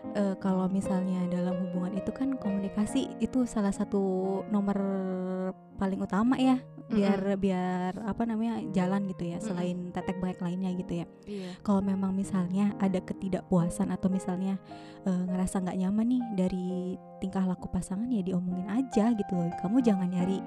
[0.02, 4.02] Eh, kalau misalnya dalam hubungan itu kan komunikasi itu salah satu
[4.50, 4.74] nomor
[5.78, 6.58] paling utama ya
[6.88, 9.46] biar biar apa namanya jalan gitu ya Mm-mm.
[9.46, 11.50] selain tetek bengek lainnya gitu ya Iya.
[11.60, 14.58] kalau memang misalnya ada ketidakpuasan atau misalnya
[15.02, 16.66] eh, ngerasa nggak nyaman nih dari
[17.18, 20.42] tingkah laku pasangan ya diomongin aja gitu loh kamu jangan nyari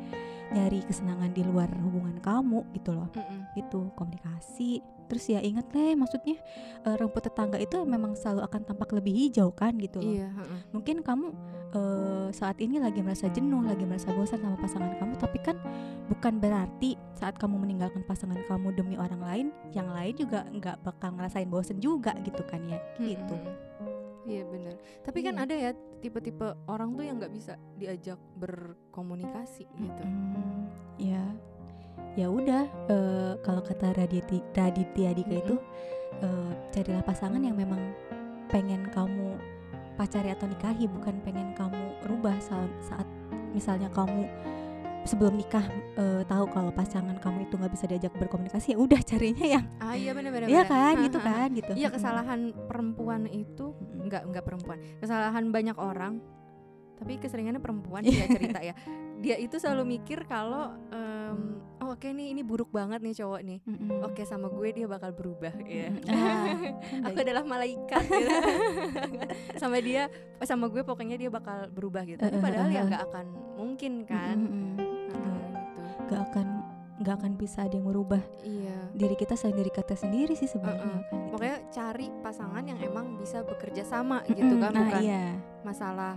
[0.51, 3.41] nyari kesenangan di luar hubungan kamu gitu loh Mm-mm.
[3.55, 6.37] itu komunikasi terus ya ingat deh maksudnya
[6.81, 10.29] eh, rumput tetangga itu memang selalu akan tampak lebih hijau kan gitu loh Iya.
[10.31, 10.59] heeh.
[10.71, 11.27] mungkin kamu
[11.71, 15.57] eh, saat ini lagi merasa jenuh lagi merasa bosan sama pasangan kamu tapi kan
[16.05, 21.13] bukan berarti saat kamu meninggalkan pasangan kamu demi orang lain yang lain juga nggak bakal
[21.13, 23.73] ngerasain bosan juga gitu kan ya gitu Mm-mm.
[24.25, 24.73] Iya benar.
[25.05, 25.43] Tapi kan Iya.
[25.45, 30.01] ada ya tipe-tipe orang tuh yang nggak bisa diajak berkomunikasi gitu.
[30.01, 30.65] Mm,
[30.97, 31.21] ya
[32.15, 35.55] ya udah eh, kalau kata Raditi Raditya Dika itu
[36.23, 37.79] eh, carilah pasangan yang memang
[38.47, 39.35] pengen kamu
[39.95, 43.07] pacari atau nikahi bukan pengen kamu rubah saat, saat
[43.55, 44.27] misalnya kamu
[45.05, 45.63] sebelum nikah
[45.95, 49.93] eh, tahu kalau pasangan kamu itu nggak bisa diajak berkomunikasi ya udah carinya yang Ah
[49.93, 50.47] iya benar-benar.
[50.49, 53.75] iya kan gitu kan gitu Iya kesalahan perempuan itu
[54.07, 54.79] nggak nggak perempuan.
[54.99, 56.19] Kesalahan banyak orang.
[56.95, 58.73] Tapi keseringannya perempuan dia cerita ya.
[59.19, 63.59] Dia itu selalu mikir kalau em, oh oke nih ini buruk banget nih cowok nih.
[63.63, 64.03] Mm-mm.
[64.03, 65.91] Oke sama gue dia bakal berubah ya.
[65.91, 66.03] Mm-mm.
[66.15, 68.31] Ah, Aku adalah malaikat gitu.
[69.55, 70.07] sama dia
[70.41, 72.19] sama gue pokoknya dia bakal berubah gitu.
[72.19, 72.85] Tapi Eh, eh, padahal ya eh.
[72.87, 73.25] nggak akan
[73.55, 74.37] mungkin kan.
[74.37, 74.71] Mm-mm.
[75.11, 76.05] Heeh, gitu.
[76.05, 76.47] gak akan
[76.95, 80.79] nggak akan bisa ada yang merubah iya diri kita selain diri kita sendiri sih sebenarnya
[80.79, 80.95] Uh-uh.
[80.95, 81.27] kan gitu.
[81.35, 86.15] makanya cari pasangan yang emang bisa bekerja sama gitu Mm-mm, kan nah bukan iya masalah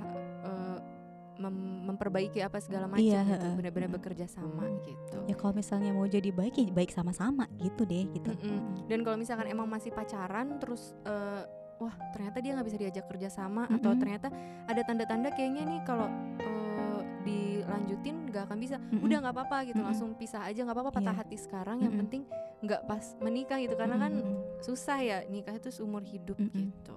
[1.38, 1.54] mem-
[1.86, 6.28] memperbaiki apa segala macam Iya, gitu benar-benar bekerja sama gitu ya kalau misalnya mau jadi
[6.28, 8.86] baik ya baik sama-sama gitu deh gitu Mm-mm.
[8.86, 11.42] dan kalau misalkan emang masih pacaran terus eh,
[11.78, 14.00] wah ternyata dia nggak bisa diajak kerja sama atau Mm-mm.
[14.00, 14.28] ternyata
[14.66, 19.04] ada tanda-tanda kayaknya nih kalau eh, dilanjutin nggak akan bisa Mm-mm.
[19.04, 19.88] udah nggak apa-apa gitu Mm-mm.
[19.88, 21.20] langsung pisah aja nggak apa-apa patah Iya.
[21.22, 22.02] hati sekarang yang Mm-mm.
[22.02, 22.22] penting
[22.58, 24.58] nggak pas menikah gitu karena kan Mm-mm.
[24.58, 26.50] susah ya nikah itu seumur hidup Mm-mm.
[26.50, 26.96] gitu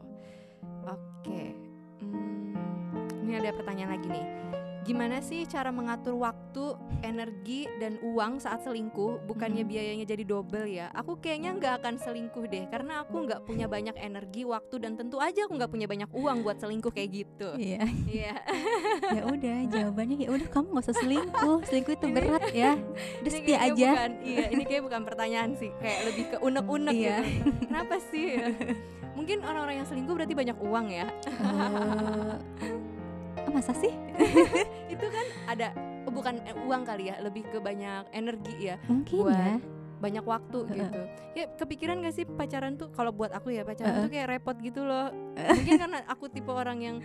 [0.83, 1.43] oke
[2.01, 2.70] Hmm,
[3.31, 4.27] ini ada pertanyaan lagi nih.
[4.81, 9.23] Gimana sih cara mengatur waktu energi dan uang saat selingkuh?
[9.23, 10.89] Bukannya biayanya jadi double ya?
[10.91, 15.21] Aku kayaknya nggak akan selingkuh deh karena aku nggak punya banyak energi waktu dan tentu
[15.21, 17.55] aja aku nggak punya banyak uang buat selingkuh kayak gitu.
[17.55, 17.87] Iya.
[18.09, 18.33] Iya.
[19.11, 21.57] Ya udah jawabannya ya udah kamu nggak usah selingkuh.
[21.69, 22.71] Selingkuh itu berat ya.
[23.21, 23.89] Udah setia aja.
[23.93, 25.69] bukan, iya ini kayak bukan pertanyaan sih.
[25.77, 27.17] Kayak lebih ke unek-unek Iya.
[27.21, 27.47] gitu.
[27.69, 28.49] Kenapa sih ya?
[29.11, 31.05] mungkin orang-orang yang selingkuh berarti banyak uang ya?
[31.05, 32.33] Eh,
[33.51, 33.91] ah, masa sih?
[34.93, 35.67] Itu kan ada
[36.01, 39.55] oh, bukan eh, uang kali ya lebih ke banyak energi ya mungkin Buat ya.
[39.99, 40.77] banyak waktu Heeh.
[40.79, 41.01] gitu.
[41.31, 44.03] Ya kepikiran gak sih pacaran tuh kalau buat aku ya pacaran Heeh.
[44.03, 45.11] tuh kayak repot gitu loh.
[45.35, 46.97] Mungkin karena aku tipe orang yang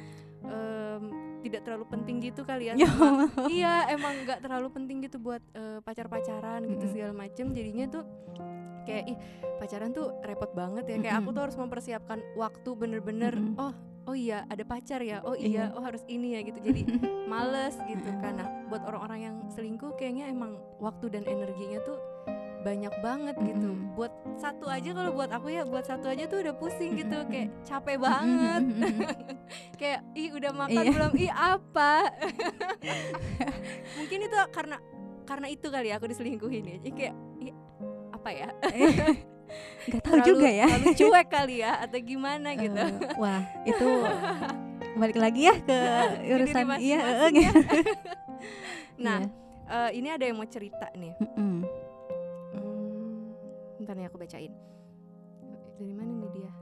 [0.42, 1.02] em,
[1.42, 2.74] tidak terlalu penting gitu kali ya.
[2.74, 6.92] Ya sama- iya emang nggak terlalu penting gitu buat eh, pacar-pacaran gitu Mm-mm.
[6.92, 7.50] segala macem.
[7.50, 8.02] Jadinya tuh
[8.82, 9.18] kayak ih
[9.56, 10.96] pacaran tuh repot banget ya.
[10.98, 13.34] Kayak aku tuh harus mempersiapkan waktu bener-bener.
[13.56, 13.74] Oh
[14.06, 15.18] oh iya ada pacar ya?
[15.20, 15.74] Oh iya Iya.
[15.74, 16.58] oh harus ini ya gitu.
[16.58, 16.82] Jadi
[17.30, 18.06] males gitu.
[18.06, 18.22] Mm-mm.
[18.22, 21.98] karena buat orang-orang yang selingkuh kayaknya emang waktu dan energinya tuh
[22.62, 23.78] banyak banget gitu.
[23.94, 27.22] Buat satu aja kalau buat aku ya buat satu aja tuh udah pusing gitu.
[27.26, 28.62] Kayak capek banget.
[29.78, 30.90] Kayak ih udah makan Iya.
[30.90, 31.12] belum?
[31.14, 31.92] Ih apa?
[33.98, 34.76] Mungkin itu karena
[35.22, 36.76] karena itu kali ya aku diselingkuhin ya.
[36.82, 37.54] Jadi kayak ih,
[38.10, 38.48] apa ya
[39.86, 43.86] nggak tahu juga ya terlalu cuek kali ya atau gimana gitu Eh, wah itu
[45.00, 45.78] balik lagi ya ke
[46.24, 47.50] diri urusan iya eh, ya.
[49.06, 49.88] nah iya.
[49.88, 51.54] eh, ini ada yang mau cerita nih Mm-mm.
[52.56, 53.20] Hmm,
[53.76, 54.52] bentar nih aku bacain.
[55.76, 56.52] Dari mana nih dia?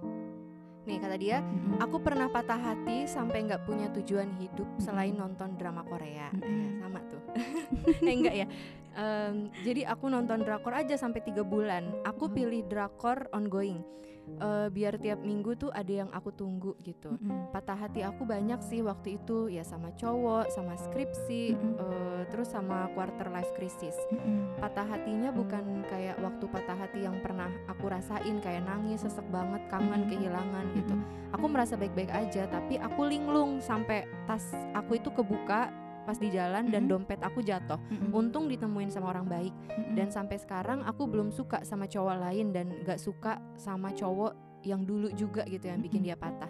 [0.84, 1.40] Nih kata dia,
[1.80, 6.28] aku pernah patah hati sampai nggak punya tujuan hidup selain nonton drama Korea.
[6.36, 6.44] Mm-mm.
[6.44, 7.22] Eh, sama tuh.
[8.08, 8.46] eh enggak ya.
[8.94, 11.88] Em, jadi aku nonton drakor aja sampai tiga bulan.
[12.04, 13.80] Aku pilih drakor ongoing.
[14.24, 17.12] Eh, biar tiap minggu tuh ada yang aku tunggu gitu.
[17.12, 17.52] Mm-mm.
[17.52, 21.74] Patah hati aku banyak sih waktu itu ya sama cowok, sama skripsi, Mm-mm.
[21.78, 24.56] eh, terus sama quarter life crisis Mm-mm.
[24.58, 29.60] patah hatinya bukan kayak waktu patah hati yang pernah aku rasain kayak nangis sesek banget
[29.68, 30.10] kangen Mhm.
[30.10, 30.94] kehilangan gitu
[31.30, 35.68] aku merasa baik-baik aja tapi aku linglung sampai tas aku itu kebuka
[36.04, 37.80] pas di jalan dan dompet aku jatuh.
[38.12, 39.54] Untung ditemuin sama orang baik.
[39.96, 44.84] Dan sampai sekarang aku belum suka sama cowok lain dan gak suka sama cowok yang
[44.88, 46.48] dulu juga gitu yang bikin dia patah.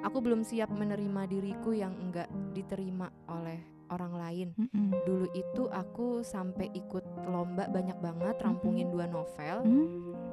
[0.00, 4.48] Aku belum siap menerima diriku yang enggak diterima oleh orang lain.
[4.56, 5.02] Mm-mm.
[5.04, 9.66] dulu itu aku sampai ikut lomba banyak banget rampungin dua novel.
[9.66, 10.29] Mm.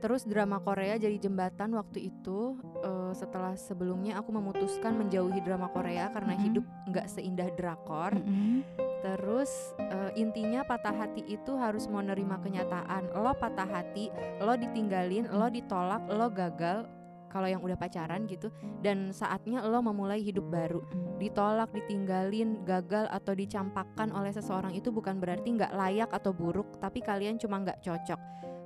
[0.00, 6.10] Terus drama Korea jadi jembatan waktu itu eh, setelah sebelumnya aku memutuskan menjauhi drama Korea
[6.10, 6.44] karena Mm-mm.
[6.46, 8.64] hidup nggak seindah drakor Mm-mm.
[9.02, 14.10] terus eh, intinya patah hati itu harus mau nerima kenyataan lo patah hati
[14.42, 16.86] lo ditinggalin lo ditolak lo gagal
[17.34, 20.86] kalau yang udah pacaran gitu dan saatnya lo memulai hidup baru
[21.18, 27.00] ditolak, ditinggalin, gagal atau dicampakkan oleh seseorang itu bukan berarti nggak layak atau buruk, tapi
[27.00, 28.20] kalian cuma nggak cocok.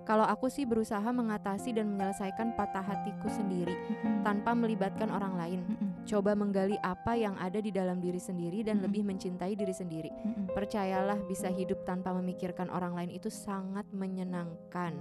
[0.09, 3.77] Kalau aku sih berusaha mengatasi dan menyelesaikan patah hatiku sendiri
[4.25, 5.61] tanpa melibatkan orang lain.
[6.09, 10.09] Coba menggali apa yang ada di dalam diri sendiri dan lebih mencintai diri sendiri.
[10.57, 14.97] Percayalah bisa hidup tanpa memikirkan orang lain itu sangat menyenangkan.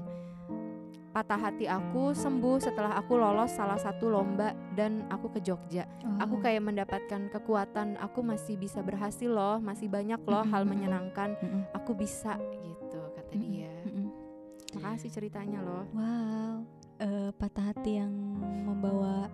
[1.16, 5.88] Patah hati aku sembuh setelah aku lolos salah satu lomba dan aku ke Jogja.
[6.22, 6.42] Aku Oh.
[6.44, 11.34] kayak mendapatkan kekuatan, aku masih bisa berhasil loh, masih banyak loh hal menyenangkan.
[11.74, 12.77] Aku bisa gitu
[14.98, 16.66] Makasih ceritanya loh, Wow,
[16.98, 18.10] eh, patah hati yang
[18.66, 19.30] membawa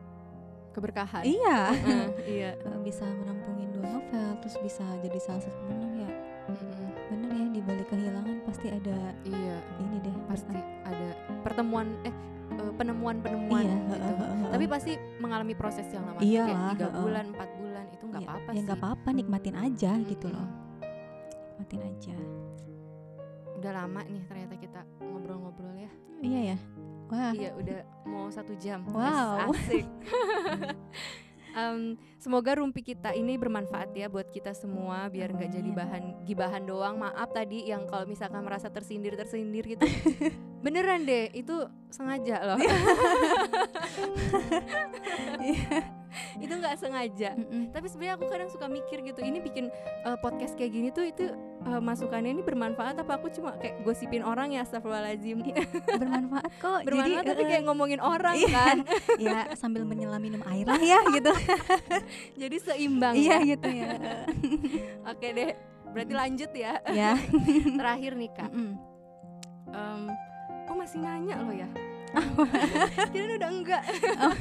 [0.75, 1.23] keberkahan.
[1.23, 2.51] iya Heeh, iya.
[2.51, 6.11] eh, bisa menampungin dua novel, terus bisa jadi salah satu pemenang ya.
[6.51, 6.91] Mm-mm.
[7.07, 11.07] Bener ya di balik kehilangan pasti ada Iya, ini deh pasti ada
[11.39, 12.11] pertemuan eh
[12.51, 14.23] eh, penemuan-penemuan Iya, gitu.
[14.51, 14.91] Tapi pasti
[15.23, 18.53] mengalami proses yang lama Iyalah, kayak tiga bulan, empat bulan itu nggak Iya, apa-apa ya
[18.53, 18.63] sih.
[18.67, 20.35] nggak apa-apa nikmatin aja gitu Mm-mm.
[20.35, 20.49] loh
[21.55, 22.17] nikmatin aja
[23.53, 24.52] Udah lama nih ternyata
[25.23, 25.91] ngobrol-ngobrol ya.
[26.19, 26.57] iya ya
[27.07, 28.83] wah Iya, udah mau satu jam.
[28.91, 29.55] Wow.
[29.55, 29.87] Asik.
[31.53, 36.65] Em, semoga rumpi kita ini bermanfaat ya buat kita semua biar nggak jadi bahan gibahan
[36.65, 36.97] doang.
[36.97, 39.85] Maaf tadi yang kalau misalkan merasa tersindir tersindir gitu.
[40.65, 41.53] Beneran deh, itu
[41.93, 42.57] sengaja loh.
[46.41, 47.37] itu nggak sengaja.
[47.37, 47.69] Mm-mm.
[47.69, 49.69] Tapi sebenarnya aku kadang suka mikir gitu, ini bikin
[50.09, 51.29] eh, podcast kayak gini tuh itu
[51.63, 55.41] eh, masukannya ini bermanfaat apa aku cuma kayak gosipin orang ya astagfirullahaladzim.
[56.01, 58.49] bermanfaat kok bermanfaat tapi eh, kayak ngomongin orang iya.
[58.51, 58.77] kan.
[59.25, 61.31] ya sambil menyelam minum air lah ya gitu
[62.37, 63.49] Jadi seimbang iya ya.
[63.55, 63.91] gitu ya
[65.07, 65.51] Oke deh.
[65.93, 66.81] Berarti lanjut ya.
[66.89, 67.13] ya
[67.77, 68.49] Terakhir nih Kak.
[68.49, 68.73] Mm-mm.
[69.73, 70.01] Em,
[70.69, 71.69] oh masih nanya loh ya
[73.13, 73.83] Kirain udah enggak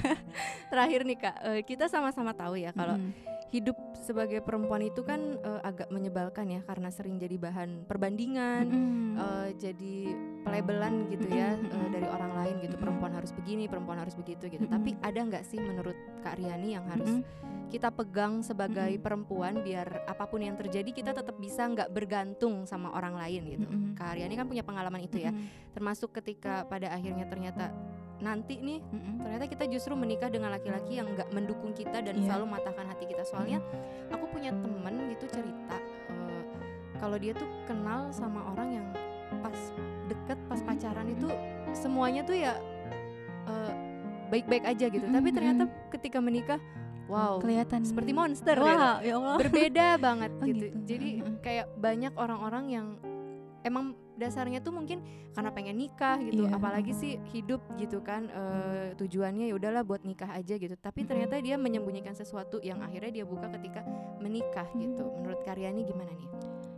[0.73, 3.13] Terakhir nih kak eh, Kita sama-sama tahu ya Kalau Mm-mm.
[3.53, 9.09] hidup sebagai perempuan itu kan eh, Agak menyebalkan ya Karena sering jadi bahan perbandingan Mm-mm.
[9.17, 10.13] eh, Jadi
[10.43, 11.93] pelabelan gitu ya mm-mm.
[11.93, 12.77] Dari orang lain gitu.
[12.77, 14.77] Perempuan harus begini Perempuan harus begitu gitu Mm-mm.
[14.77, 17.71] Tapi ada nggak sih menurut Kak Riani Yang harus Mm-mm.
[17.73, 19.05] kita pegang sebagai Mm-mm.
[19.05, 23.69] perempuan Biar apa pun yang terjadi Kita tetap bisa nggak bergantung sama orang lain gitu
[23.69, 23.93] Mm-mm.
[23.97, 25.71] Kak Riani kan punya pengalaman itu ya Mm-mm.
[25.73, 27.62] termasuk ketika pada akhirnya ternyata
[28.19, 29.19] nanti nih Mm-mm.
[29.19, 32.25] ternyata kita justru menikah dengan laki-laki yang nggak mendukung kita dan Iya.
[32.25, 33.23] selalu mematahkan hati kita.
[33.23, 33.59] Soalnya
[34.09, 35.77] aku punya temen gitu cerita
[36.09, 36.43] eh,
[36.97, 38.87] kalau dia tuh kenal sama orang yang
[39.39, 39.59] pas
[40.07, 41.27] deket pas pacaran itu
[41.73, 42.55] semuanya tuh ya
[43.45, 43.73] eh,
[44.29, 45.03] baik-baik aja gitu.
[45.03, 46.63] Mm-mm, tapi ternyata ketika menikah
[47.11, 47.83] wow kelihatan.
[47.83, 48.65] seperti monster gitu.
[48.65, 49.37] Wah, ya Allah.
[49.37, 50.65] Berbeda banget Oh, gitu.
[50.71, 50.79] gitu.
[50.87, 51.09] Jadi
[51.43, 52.87] kayak banyak orang-orang yang
[53.61, 55.03] emang dasarnya tuh mungkin
[55.35, 56.55] karena pengen nikah gitu, Iya.
[56.55, 60.79] apalagi sih hidup gitu kan eh, tujuannya ya udahlah buat nikah aja gitu.
[60.79, 63.83] Tapi ternyata dia menyembunyikan sesuatu yang akhirnya dia buka ketika
[64.19, 65.03] menikah gitu.
[65.03, 65.13] Mm.
[65.19, 66.31] Menurut Karyani gimana nih?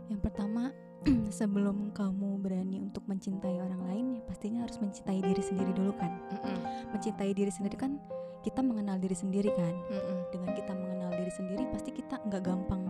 [0.09, 0.73] Yang pertama,
[1.29, 6.09] sebelum kamu berani untuk mencintai orang lain, ya pastinya harus mencintai diri sendiri dulu kan.
[6.33, 6.57] Mm-mm,
[6.93, 8.01] Mencintai diri sendiri kan
[8.41, 9.73] kita mengenal diri sendiri kan.
[9.89, 12.81] mm-mm, Dengan kita mengenal diri sendiri, pasti kita nggak gampang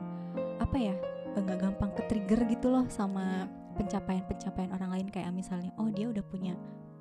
[0.60, 0.95] apa ya,
[1.36, 6.23] nggak gampang ke trigger gitu loh sama pencapaian-pencapaian orang lain kayak misalnya, oh dia udah
[6.23, 6.55] punya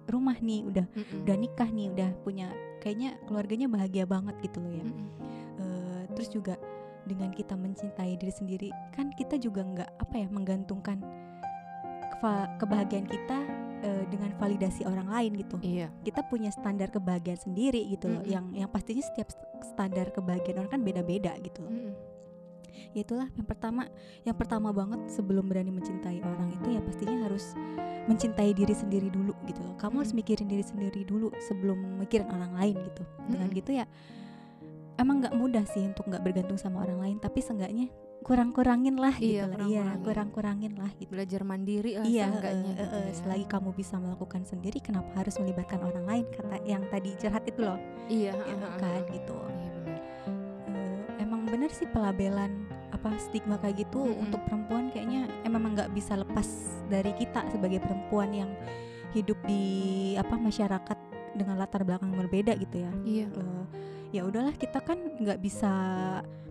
[0.04, 4.70] rumah nih, udah mm-mm, udah nikah nih, udah punya kayaknya keluarganya bahagia banget gitu loh
[4.70, 4.84] ya.
[4.84, 5.08] mm-mm.
[5.56, 6.54] Eh, terus juga
[7.04, 11.04] dengan kita mencintai diri sendiri kan kita juga nggak apa ya menggantungkan
[12.56, 13.38] kebahagiaan kita
[13.82, 15.92] eh, dengan validasi orang lain gitu Iya.
[16.00, 18.32] kita punya standar kebahagiaan sendiri gitu loh Mm-mm.
[18.32, 21.72] yang yang pastinya setiap st- standar kebahagiaan orang kan beda-beda gitu loh.
[21.72, 21.92] Mm-mm,
[22.92, 23.82] ya itulah yang pertama
[24.22, 27.54] yang pertama banget sebelum berani mencintai orang itu ya pastinya harus
[28.04, 32.52] mencintai diri sendiri dulu gitu loh kamu harus mikirin diri sendiri dulu sebelum mikirin orang
[32.52, 33.86] lain gitu dengan gitu ya
[34.94, 37.90] emang nggak mudah sih untuk nggak bergantung sama orang lain tapi seenggaknya
[38.24, 40.72] kurang-kurangin lah Iya, gitu lah iya kurang-kurangin.
[40.80, 43.12] lah gitu Belajar mandiri lah Iya, seenggaknya gitu eh, ya.
[43.20, 46.24] selagi kamu bisa melakukan sendiri, kenapa harus melibatkan orang lain?
[46.32, 47.76] Kata yang tadi curhat itu loh,
[48.08, 49.12] Iya, ya heeh, kan heeh.
[49.12, 49.36] gitu.
[49.36, 50.00] Iya benar.
[51.54, 54.26] Bener sih pelabelan apa stigma kayak gitu Mm-mm.
[54.26, 56.46] untuk perempuan kayaknya emang nggak bisa lepas
[56.90, 58.50] dari kita sebagai perempuan yang
[59.14, 59.62] hidup di
[60.18, 60.98] apa masyarakat
[61.38, 62.92] dengan latar belakang yang berbeda gitu ya.
[63.06, 63.26] Iya.
[63.30, 63.64] Eh,
[64.18, 65.70] ya udahlah kita kan nggak bisa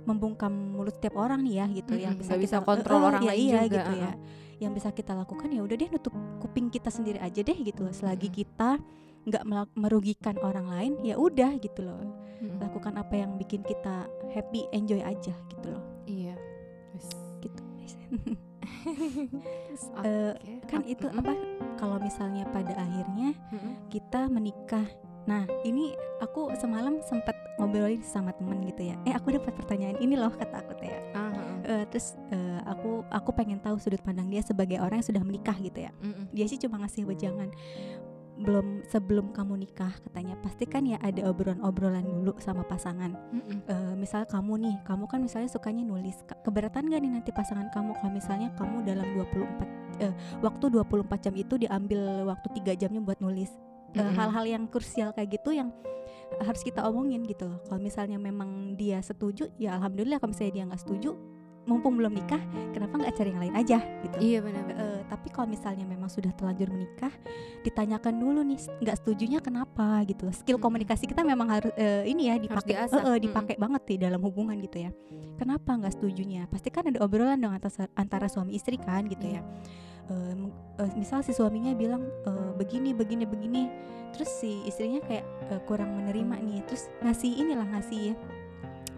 [0.04, 3.22] membungkam mulut setiap orang nih ya gitu yang Mm-mm, bisa bisa kita kontrol eh, orang
[3.24, 4.16] ya lain iya juga, gitu ya uh-uh.
[4.60, 8.28] yang bisa kita lakukan ya udah deh nutup kuping kita sendiri aja deh gitu selagi
[8.32, 8.80] kita
[9.24, 9.43] nggak
[9.74, 11.99] merugikan orang lain ya udah gitu loh
[12.39, 12.59] Mm-mm.
[12.59, 16.36] lakukan apa yang bikin kita happy enjoy aja gitu loh Iya.
[16.91, 17.07] Wes.
[17.39, 17.61] gitu
[18.84, 20.03] Terus, Oke.
[20.03, 20.34] eh,
[20.65, 21.34] kan Ap- itu apa
[21.78, 23.32] kalau misalnya pada akhirnya
[23.88, 24.84] kita menikah
[25.24, 30.13] nah ini aku semalam sempat ngobrolin sama temen gitu ya eh aku dapat pertanyaan ini
[30.13, 31.55] loh kata aku teh ya heeh.
[31.63, 35.55] Eh, terus eh, aku aku pengen tahu sudut pandang dia sebagai orang yang sudah menikah
[35.55, 36.28] gitu ya Mm-mm.
[36.30, 37.55] dia sih cuma ngasih wejangan
[38.34, 43.14] belum sebelum kamu nikah katanya pasti kan ya ada obrolan-obrolan dulu sama pasangan.
[43.30, 43.62] Mm-mm.
[43.70, 47.70] Eh, misal kamu nih kamu kan misalnya sukanya nulis Ke- keberatan gak nih nanti pasangan
[47.70, 53.02] kamu kalau misalnya kamu dalam 24 eh, waktu 24 jam itu diambil waktu tiga jamnya
[53.06, 53.54] buat nulis?
[53.94, 55.70] Eh, hal-hal yang krusial kayak gitu yang
[56.42, 57.62] harus kita omongin gitu loh.
[57.70, 61.14] Kalau misalnya memang dia setuju ya alhamdulillah kalau misalnya dia nggak setuju
[61.64, 62.39] mumpung belum nikah
[62.76, 64.64] kenapa nggak cari yang lain aja gitu Iya benar.
[64.68, 67.14] Eh, tapi kalau misalnya memang sudah terlanjur menikah,
[67.64, 70.28] ditanyakan dulu nih nggak setujunya kenapa gitu.
[70.32, 70.66] Skill Mm-mm.
[70.66, 74.59] komunikasi kita memang harus eh, ini ya dipakai, eh, eh, dipakai banget di dalam hubungan
[74.59, 74.91] gitu ya.
[75.39, 76.45] Kenapa nggak setujunya?
[76.51, 79.39] Pasti kan ada obrolan dong antara, antara suami istri kan gitu Iya.
[79.39, 79.41] ya.
[80.11, 83.72] M- eh, misal si suaminya bilang eh, begini begini begini,
[84.11, 88.11] terus si istrinya kayak eh, kurang menerima nih, terus ngasih inilah ngasih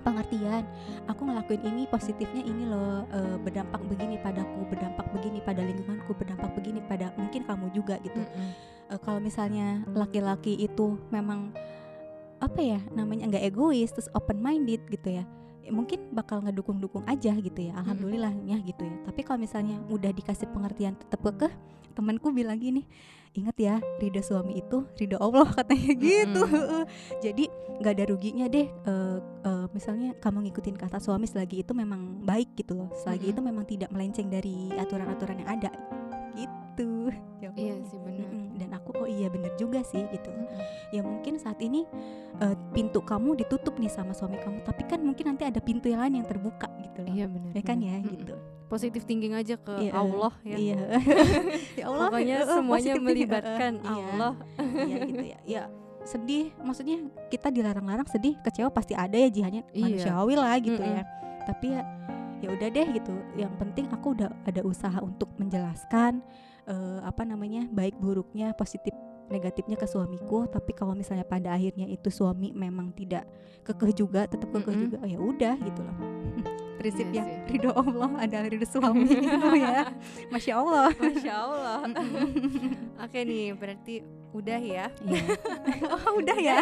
[0.06, 0.62] pengertian.
[1.10, 6.54] Aku ngelakuin ini positifnya ini loh eh, berdampak begini padaku berdampak begini pada lingkunganku berdampak
[6.54, 8.22] begini pada mungkin kamu juga gitu.
[8.22, 8.50] Mm-mm.
[8.94, 11.50] Eh, kalau misalnya laki-laki itu memang
[12.38, 15.26] apa ya namanya nggak egois terus open minded gitu ya
[15.66, 18.96] ya mungkin bakal ngedukung-dukung aja gitu ya alhamdulillahnya gitu ya.
[19.10, 21.50] Tapi kalau misalnya udah dikasih pengertian tetap kekeh
[21.98, 22.86] temanku bilang gini
[23.36, 26.42] ingat ya ridho suami itu ridho Allah katanya gitu
[27.20, 27.44] jadi
[27.76, 32.56] nggak ada ruginya deh eh, eh, misalnya kamu ngikutin kata suami selagi itu memang baik
[32.56, 33.36] gitu loh selagi Mm-mm.
[33.36, 35.72] itu memang tidak melenceng dari aturan-aturan yang ada
[36.34, 37.12] gitu
[37.56, 38.28] Iya sih benar.
[38.28, 38.60] Mm-mm.
[38.60, 40.60] dan aku oh iya bener juga sih gitu Mm-mm.
[40.92, 41.84] ya mungkin saat ini
[42.40, 46.00] eh, pintu kamu ditutup nih sama suami kamu tapi kan mungkin nanti ada pintu yang
[46.00, 47.52] lain yang terbuka gitu loh Iya benar.
[47.52, 47.92] ya kan benar.
[47.92, 48.12] ya Mm-mm.
[48.16, 49.94] gitu Positif thinking aja ke Iya.
[49.94, 50.58] Allah ya.
[50.58, 50.80] iya
[51.80, 53.90] ya Allah Pokoknya eh, semuanya melibatkan iya.
[53.94, 54.34] Allah.
[54.82, 55.64] iya gitu ya ya
[56.02, 56.98] sedih maksudnya
[57.28, 59.82] kita dilarang-larang sedih kecewa pasti ada ya jihannya Iya.
[59.82, 60.98] manusiawi lah gitu Mm-mm.
[60.98, 61.04] ya
[61.44, 61.82] tapi ya
[62.38, 66.22] ya udah deh gitu yang penting aku udah ada usaha untuk menjelaskan
[66.66, 68.94] eh, apa namanya baik buruknya positif
[69.26, 73.26] negatifnya ke suamiku tapi kalau misalnya pada akhirnya itu suami memang tidak
[73.62, 74.84] kekeh juga tetap kekeh Mm-mm.
[74.84, 75.98] juga ya udah gitu loh
[76.76, 77.36] prinsip Iya sih.
[77.52, 79.90] ridho Allah adalah ridho suami gitu ya
[80.30, 81.78] masya Allah Masya Allah.
[83.06, 83.96] Oke nih, berarti
[84.32, 84.88] udah ya.
[85.00, 85.24] Iya.
[85.96, 86.56] oh udah ya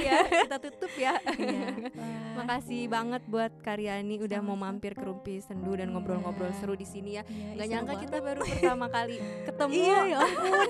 [0.45, 1.17] Kita tutup ya.
[1.31, 1.89] Iya.
[2.35, 5.93] Makasih banget buat Karyani udah mau mampir ke Rumpi Sendu dan Iya.
[5.93, 7.23] ngobrol-ngobrol seru di sini ya.
[7.23, 9.73] Iya, Gak seru nyangka kita baru pertama kali ketemu.
[9.73, 10.67] Iya ya ampun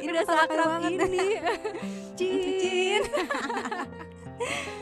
[0.00, 1.26] Ini udah seakrab ini.
[2.12, 3.02] Cin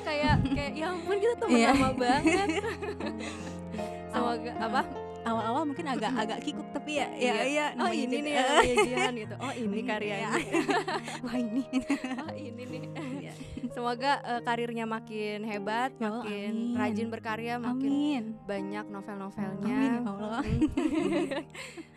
[0.00, 1.70] kayak kayak ya ampun kita temen Iya.
[1.70, 2.48] lama banget.
[4.10, 4.82] Semoga apa?
[5.20, 7.44] Awal-awal mungkin agak agak kikuk tapi ya ya Iya.
[7.44, 8.34] iya Oh ini nih
[8.80, 9.34] Jihan gitu.
[9.36, 9.86] Oh ini Iya.
[9.86, 10.44] Karyani.
[11.24, 11.62] Wah ini
[12.16, 12.80] Oh ini nih.
[13.20, 13.32] Iya.
[13.70, 16.74] Semoga eh, karirnya makin hebat, Ya Allah, makin amin.
[16.74, 19.60] rajin berkarya, makin Amin banyak novel-novelnya.
[19.68, 20.40] Amin ya Allah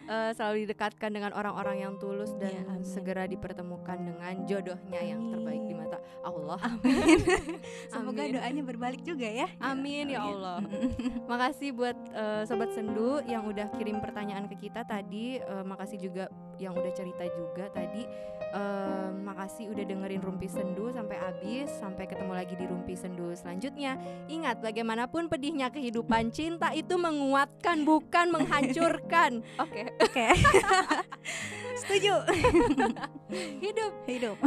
[0.04, 2.84] Eh, selalu didekatkan dengan orang-orang yang tulus dan Iya, amin.
[2.84, 5.88] segera dipertemukan dengan jodohnya yang terbaik di Amin.
[5.88, 6.60] mata Allah.
[6.60, 7.20] Amin
[7.94, 8.36] Semoga Amin.
[8.36, 10.60] doanya berbalik juga ya Amin ya Allah.
[11.32, 15.40] Makasih buat eh, sobat sendu yang udah kirim pertanyaan ke kita tadi.
[15.40, 16.28] Eh, makasih juga
[16.64, 18.08] yang udah cerita juga tadi.
[18.54, 21.74] Eh, makasih udah dengerin Rumpi Sendu sampai habis.
[21.74, 23.98] Sampai ketemu lagi di Rumpi Sendu selanjutnya.
[24.30, 29.42] Ingat bagaimanapun pedihnya kehidupan cinta itu menguatkan bukan menghancurkan.
[29.64, 29.90] Oke.
[29.98, 30.28] Oke
[31.82, 32.14] Setuju
[33.66, 34.38] Hidup Hidup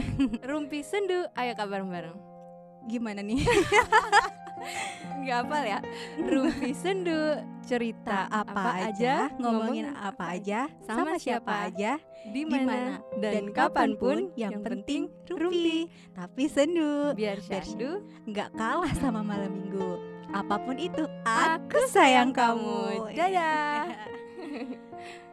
[0.46, 1.26] Rumpi Sendu.
[1.34, 2.16] Ayo kabar bareng.
[2.86, 3.42] Gimana nih
[5.22, 5.78] Nggak hafal ya.
[6.30, 7.22] Rumpi Sendu
[7.66, 13.54] cerita Tak apa, aja Ngomongin ngomongin apa aja sama Sama siapa aja di mana dan
[13.54, 17.14] kapan pun yang penting rumpi Tapi sendu.
[17.14, 19.98] Biar syahdu nggak kalah sama malam minggu.
[20.34, 23.14] Apa pun itu aku sayang kamu.
[23.14, 23.86] Dadah.